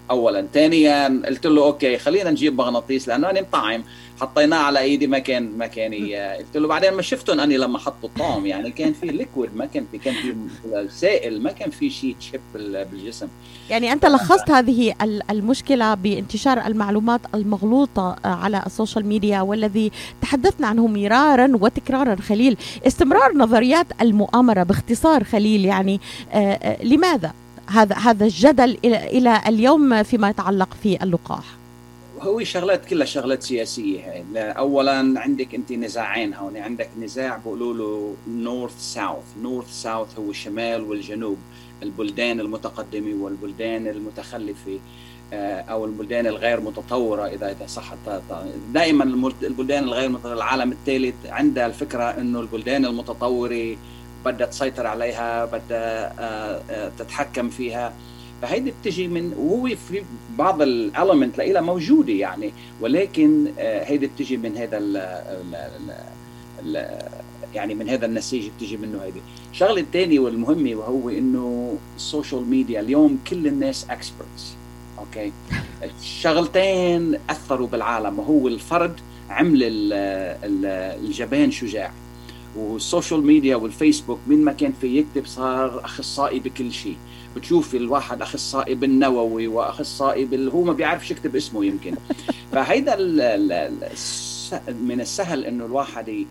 اولا. 0.10 0.48
ثانيا 0.54 1.22
قلت 1.26 1.48
له 1.48 1.64
أوكي 1.64 1.98
خلينا 1.98 2.32
نجيب 2.32 2.58
مغناطيس 2.58 3.08
لأنه 3.08 3.30
أنا 3.30 3.42
مطعم. 3.42 3.84
حطيناه 4.22 4.58
على 4.58 4.80
إيدي 4.80 5.08
ما 5.08 5.20
كان 5.20 5.58
ما 5.58 5.68
كان 5.68 5.94
قلت 6.38 6.58
له 6.58 6.68
بعدين 6.68 6.94
ما 6.94 7.02
شفتهم. 7.02 7.40
اني 7.40 7.58
لما 7.58 7.80
حطوا 7.80 8.10
الطعم 8.10 8.46
يعني 8.46 8.72
كان 8.72 8.94
في 8.94 9.06
ليكويد 9.06 9.56
ما 9.56 9.66
كان 9.66 9.86
في 9.92 9.98
كان 9.98 10.14
في 10.14 10.88
سائل 10.90 11.44
ما 11.44 11.52
كان 11.52 11.70
في 11.70 11.90
شيء 11.90 12.16
تشيب 12.20 12.42
بالجسم. 12.92 13.28
يعني 13.70 13.94
أنت 13.94 14.06
لخصت 14.06 14.52
هذه 14.52 14.96
المشكلة 15.30 15.94
بانتشار 15.94 16.66
المعلومات 16.68 17.22
المغلوطة 17.36 18.16
على 18.26 18.64
السوشيال 18.66 19.06
ميديا 19.06 19.42
والذي 19.42 19.92
تحدثنا 20.22 20.68
عنه 20.68 20.88
مرارا 20.88 21.52
وتكرارا 21.62 22.16
خليل. 22.16 22.58
استمرار 22.88 23.38
نظريات 23.38 23.86
المؤامرة 24.02 24.64
باختصار 24.64 25.24
خليل 25.24 25.66
يعني 25.66 26.00
لماذا؟ 26.84 27.34
هذا 27.70 27.96
هذا 27.96 28.26
الجدل 28.26 28.78
إلى 28.86 29.42
اليوم 29.48 30.04
فيما 30.04 30.30
يتعلق 30.30 30.70
في 30.84 31.04
اللقاح. 31.04 31.44
هو 32.22 32.44
شغلات 32.44 32.86
كلها 32.86 33.06
شغلات 33.06 33.44
سياسية 33.44 34.00
هاي. 34.12 34.24
اولا 34.52 35.20
عندك 35.20 35.56
أنت 35.56 35.72
نزاعين 35.72 36.34
هون. 36.34 36.58
عندك 36.58 36.90
نزاع 37.00 37.38
بيقولوا 37.38 37.74
له 37.74 38.14
نورث 38.28 38.80
ساوث 38.80 39.24
نورث 39.42 39.72
ساوث 39.82 40.20
هو 40.20 40.30
الشمال 40.30 40.82
والجنوب. 40.82 41.38
البلدان 41.84 42.40
المتقدمة 42.40 43.24
والبلدان 43.24 43.88
المتخلفة 43.88 44.80
أو 45.34 45.86
البلدان 45.86 46.28
الغير 46.28 46.62
متطورة 46.62 47.28
اذا 47.28 47.52
إذا 47.52 47.68
صح 47.68 47.94
دائما 48.74 49.04
البلدان 49.44 49.84
الغير 49.84 50.34
العالم 50.34 50.72
الثالث 50.72 51.16
عندها 51.26 51.66
الفكرة 51.66 52.04
إنه 52.04 52.40
البلدان 52.40 52.86
المتطورة 52.86 53.78
بدها 54.26 54.48
تسيطر 54.48 54.88
عليها 54.88 55.46
بدها 55.46 56.90
تتحكم 56.98 57.50
فيها. 57.50 57.94
فهيدي 58.42 58.74
بتجي 58.82 59.08
من 59.08 59.34
وهو 59.38 59.76
في 59.76 60.04
بعض 60.38 60.62
الالمنت 60.62 61.38
لها 61.38 61.62
موجودة 61.62 62.14
يعني. 62.14 62.54
ولكن 62.82 63.48
هيدي 63.60 64.08
بتجي 64.08 64.38
من 64.38 64.58
هذا 64.58 64.78
ال 64.78 64.98
ال 64.98 65.56
ال 65.56 66.76
ال 66.76 67.00
يعني 67.56 67.76
من 67.76 67.90
هذا 67.90 68.06
النسيج 68.06 68.50
بتجي 68.58 68.78
منه 68.78 69.04
هيدي. 69.04 69.22
الشغلة 69.52 69.82
الثانية 69.82 70.20
والمهمة 70.20 70.76
وهو 70.76 71.10
إنه 71.10 71.78
السوشيال 71.96 72.50
ميديا 72.50 72.80
اليوم 72.80 73.20
كل 73.28 73.48
الناس 73.48 73.86
اكسبرتس 73.90 74.56
أوكي؟ 75.00 75.32
شغلتين 76.02 77.20
أثروا 77.30 77.68
بالعالم 77.68 78.20
وهو 78.20 78.48
الفرد 78.48 79.00
عمل 79.30 79.60
الجبان 81.04 81.52
شجاع. 81.52 81.92
والسوشيال 82.56 83.26
ميديا 83.26 83.56
والفيسبوك 83.56 84.20
من 84.28 84.44
ما 84.46 84.52
كان 84.52 84.74
في 84.82 84.98
يكتب 84.98 85.26
صار 85.26 85.86
أخصائي 85.86 86.40
بكل 86.40 86.72
شيء. 86.72 86.98
بتشوف 87.36 87.76
الواحد 87.76 88.22
أخصائي 88.22 88.76
بالنووي 88.76 89.48
وأخصائي 89.48 90.26
بال 90.26 90.50
هو 90.50 90.64
ما 90.64 90.74
بيعرفش 90.74 91.12
يكتب 91.12 91.36
اسمه 91.36 91.66
يمكن. 91.66 91.96
فهيدا 92.52 92.94
ال 92.94 93.22
ال 93.22 93.90
من 94.84 95.02
السهل 95.02 95.46
إنه 95.46 95.66
الواحد 95.66 96.26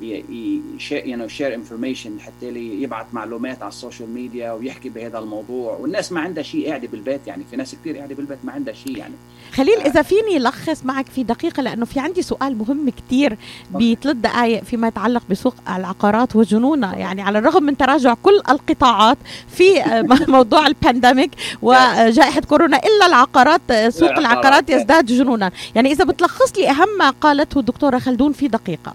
يعني 0.00 1.28
شير 1.28 1.54
انفورميشن 1.54 2.20
حتى 2.20 2.50
لي 2.50 2.82
يبعث 2.82 3.06
معلومات 3.12 3.62
على 3.62 3.68
السوشيال 3.68 4.10
ميديا 4.10 4.52
ويحكي 4.52 4.88
بهذا 4.88 5.18
الموضوع. 5.18 5.76
والناس 5.76 6.12
ما 6.12 6.20
عندها 6.20 6.42
شيء 6.42 6.68
قاعدة 6.68 6.88
بالبيت 6.88 7.26
يعني 7.26 7.44
في 7.50 7.56
ناس 7.56 7.74
كثير 7.74 7.96
قاعدة 7.96 8.14
بالبيت 8.14 8.38
ما 8.44 8.52
عندها 8.52 8.74
شيء 8.74 8.96
يعني. 8.96 9.14
خليل 9.52 9.80
إذا 9.80 10.02
فيني 10.02 10.38
لخص 10.38 10.84
معك 10.84 11.06
في 11.06 11.24
دقيقة 11.24 11.62
لأنه 11.62 11.84
في 11.84 12.00
عندي 12.00 12.22
سؤال 12.22 12.58
مهم 12.58 12.90
كثير 12.90 13.36
بثلاث 13.70 14.16
دقائق 14.16 14.64
فيما 14.64 14.88
يتعلق 14.88 15.22
بسوق 15.30 15.54
العقارات 15.68 16.36
وجنونها 16.36 16.96
يعني 16.96 17.22
على 17.22 17.38
الرغم 17.38 17.62
من 17.62 17.76
تراجع 17.76 18.14
كل 18.14 18.42
القطاعات 18.50 19.18
في 19.48 19.82
موضوع 20.28 20.66
البانديميك 20.66 21.30
وجائحة 21.62 22.40
كورونا 22.40 22.76
إلا 22.76 23.06
العقارات 23.06 23.60
سوق 23.88 24.18
العقارات. 24.18 24.70
يزداد 24.70 25.06
جنونا. 25.06 25.50
يعني 25.74 25.92
إذا 25.92 26.04
بتلخص 26.04 26.58
لي 26.58 26.70
أهم 26.70 26.98
ما 26.98 27.10
قالته 27.10 27.58
الدكتوره 27.58 27.98
خلدون 27.98 28.32
في 28.32 28.48
دقيقة. 28.48 28.94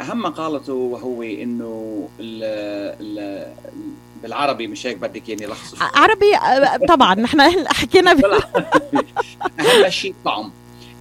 أهم 0.00 0.22
ما 0.22 0.28
قالته 0.28 0.72
وهو 0.72 1.22
إنه 1.22 2.08
ال 2.20 2.44
ال 3.00 3.46
بالعربي 4.22 4.66
مش 4.66 4.86
هيك 4.86 4.96
بدك 4.96 5.28
يعني 5.28 5.46
لخص 5.46 5.74
عربي 5.82 6.32
طبعا 6.88 7.14
نحن 7.14 7.68
حكينا 7.68 8.10
أهم 9.60 9.88
شيء 9.88 10.14
طعم 10.24 10.50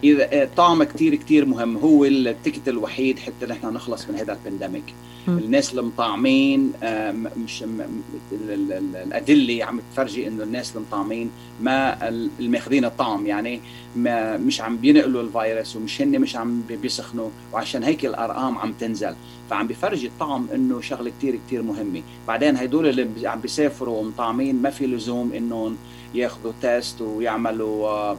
اذا 0.03 0.49
طعم 0.57 0.83
كتير 0.83 1.15
كتير 1.15 1.45
مهم. 1.45 1.77
هو 1.77 2.05
التكت 2.05 2.67
الوحيد 2.67 3.19
حتى 3.19 3.45
نحن 3.45 3.67
نخلص 3.67 4.09
من 4.09 4.15
هذا 4.15 4.33
البانديميك 4.33 4.93
الناس 5.27 5.73
المطعمين 5.73 6.71
مش 7.37 7.63
الأدلة 8.31 9.65
عم 9.65 9.79
تفرجي 9.93 10.27
إنه 10.27 10.43
الناس 10.43 10.75
المطعمين 10.75 11.31
ما 11.61 12.09
الماخذين 12.39 12.85
الطعم 12.85 13.25
يعني 13.25 13.61
ما 13.95 14.37
مش 14.37 14.61
عم 14.61 14.77
بينقلوا 14.77 15.21
الفيروس 15.21 15.75
ومش 15.75 16.01
هن 16.01 16.21
مش 16.21 16.35
عم 16.35 16.61
بيسخنوا 16.69 17.29
وعشان 17.53 17.83
هيك 17.83 18.05
الأرقام 18.05 18.57
عم 18.57 18.73
تنزل. 18.79 19.15
فعم 19.49 19.67
بفرجي 19.67 20.07
الطعم 20.07 20.47
إنه 20.55 20.81
شغلة 20.81 21.11
كتير 21.19 21.39
كتير 21.47 21.61
مهمة. 21.61 22.01
بعدين 22.27 22.57
هدول 22.57 22.87
اللي 22.87 23.27
عم 23.27 23.39
بيسافروا 23.39 23.99
ومطعمين 23.99 24.61
ما 24.61 24.69
في 24.69 24.87
لزوم 24.87 25.33
إنهم 25.33 25.77
ياخذوا 26.15 26.51
تيست 26.61 27.01
ويعملوا 27.01 27.87
آه 27.87 28.17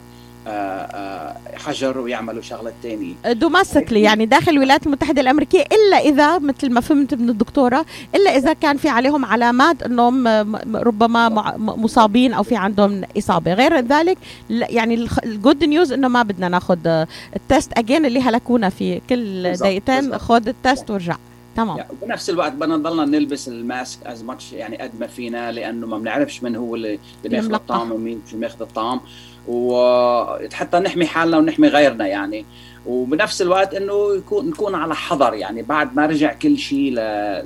حجر 1.54 1.98
ويعملوا 1.98 2.42
شغلات 2.42 2.74
تانية. 2.82 3.14
دوماستيكلي 3.32 4.02
يعني 4.02 4.26
داخل 4.26 4.52
الولايات 4.52 4.86
المتحدة 4.86 5.20
الأمريكية 5.20 5.64
إلا 5.72 5.96
إذا 5.98 6.38
مثل 6.38 6.70
ما 6.72 6.80
فهمت 6.80 7.14
من 7.14 7.28
الدكتورة 7.28 7.86
إلا 8.14 8.36
إذا 8.36 8.52
كان 8.52 8.76
في 8.76 8.88
عليهم 8.88 9.24
علامات 9.24 9.82
أنهم 9.82 10.28
ربما 10.76 11.28
مصابين 11.58 12.32
أو 12.32 12.42
في 12.42 12.56
عندهم 12.56 13.02
إصابة. 13.18 13.54
غير 13.54 13.80
ذلك 13.80 14.18
يعني 14.50 15.08
الجود 15.24 15.64
نيوز 15.64 15.92
أنه 15.92 16.08
ما 16.08 16.22
بدنا 16.22 16.48
ناخذ 16.48 17.04
التست 17.36 17.78
أجين 17.78 18.06
اللي 18.06 18.20
هلكونا 18.20 18.68
في 18.68 19.00
كل 19.10 19.52
دقيقتين 19.52 20.18
خذ 20.18 20.48
التست 20.48 20.90
وارجع. 20.90 21.16
تمام. 21.56 21.78
بنفس 22.02 22.30
الوقت 22.30 22.52
بدنا 22.52 22.76
نضلنا 22.76 23.04
نلبس 23.04 23.48
الماسك 23.48 24.06
از 24.06 24.24
ماتش 24.24 24.52
يعني 24.52 24.76
قد 24.76 25.00
ما 25.00 25.06
فينا 25.06 25.52
لأنه 25.52 25.86
ما 25.86 25.98
بنعرفش 25.98 26.42
من 26.42 26.56
هو 26.56 26.74
اللي 26.74 26.98
بياخذ 27.24 27.54
الطعم 27.54 27.92
ومين 27.92 28.22
مش 28.26 28.34
بياخذ 28.34 28.62
الطعم 28.62 29.00
وحتى 29.48 30.78
نحمي 30.78 31.06
حالنا 31.06 31.38
ونحمي 31.38 31.68
غيرنا 31.68 32.06
يعني. 32.06 32.44
وبنفس 32.86 33.42
الوقت 33.42 33.74
إنه 33.74 34.14
يكون 34.14 34.48
نكون 34.48 34.74
على 34.74 34.94
حذر 34.94 35.34
يعني 35.34 35.62
بعد 35.62 35.96
ما 35.96 36.06
رجع 36.06 36.32
كل 36.32 36.58
شيء 36.58 36.92
ل... 36.92 36.96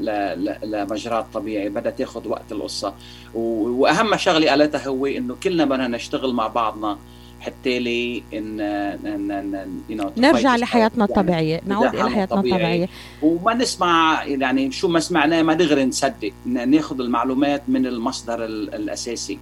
ل... 0.05 0.57
لمجراه 0.62 1.27
طبيعي 1.35 1.68
بدها 1.68 1.92
تاخذ 1.92 2.29
وقت 2.29 2.53
القصة. 2.53 2.94
وأهم 3.35 4.16
شغلة 4.16 4.51
قالتها 4.51 4.88
هو 4.88 5.07
إنه 5.07 5.37
كلنا 5.42 5.64
بدنا 5.64 5.88
نشتغل 5.88 6.33
مع 6.35 6.47
بعضنا 6.47 6.99
حتى 7.40 7.79
لي 7.79 8.22
إن, 8.35 8.61
إن, 8.61 9.31
إن 9.31 9.81
you 9.90 10.01
know, 10.01 10.18
نرجع 10.18 10.57
لحياتنا 10.57 11.05
الطبيعية 11.05 11.61
نعود 11.66 11.94
إلى 11.94 12.11
حياتنا 12.11 12.40
الطبيعية. 12.40 12.88
وما 13.22 13.55
نسمع 13.55 14.24
يعني 14.24 14.72
شو 14.72 14.88
ما 14.88 15.01
سمعناه 15.01 15.42
ما 15.42 15.55
دغري 15.55 15.85
نصدق 15.85 16.33
ناخذ 16.46 17.01
المعلومات 17.01 17.62
من 17.68 17.87
المصدر 17.87 18.44
الأساسي. 18.44 19.38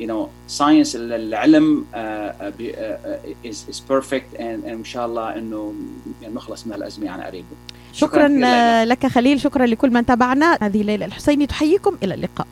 You 0.00 0.06
know 0.06 0.52
science 0.58 0.94
العلم 0.94 1.84
uh, 1.92 1.96
uh, 1.96 3.50
is, 3.50 3.56
is 3.70 3.80
perfect 3.92 4.38
and, 4.38 4.64
and 4.64 4.68
إن 4.68 4.84
شاء 4.84 5.06
الله 5.06 5.34
إنه 5.38 5.74
يعني 6.22 6.34
نخلص 6.34 6.66
من 6.66 6.72
هالأزمة 6.72 7.10
عن 7.10 7.20
قريب. 7.20 7.44
شكرا, 7.92 8.28
شكرا 8.28 8.84
لك 8.84 9.06
خليل 9.06 9.40
شكرا 9.40 9.66
لكل 9.66 9.90
من 9.90 10.06
تابعنا. 10.06 10.58
هذه 10.62 10.82
ليلى 10.82 11.04
الحسيني 11.04 11.46
تحييكم 11.46 11.96
إلى 12.02 12.14
اللقاء. 12.14 12.46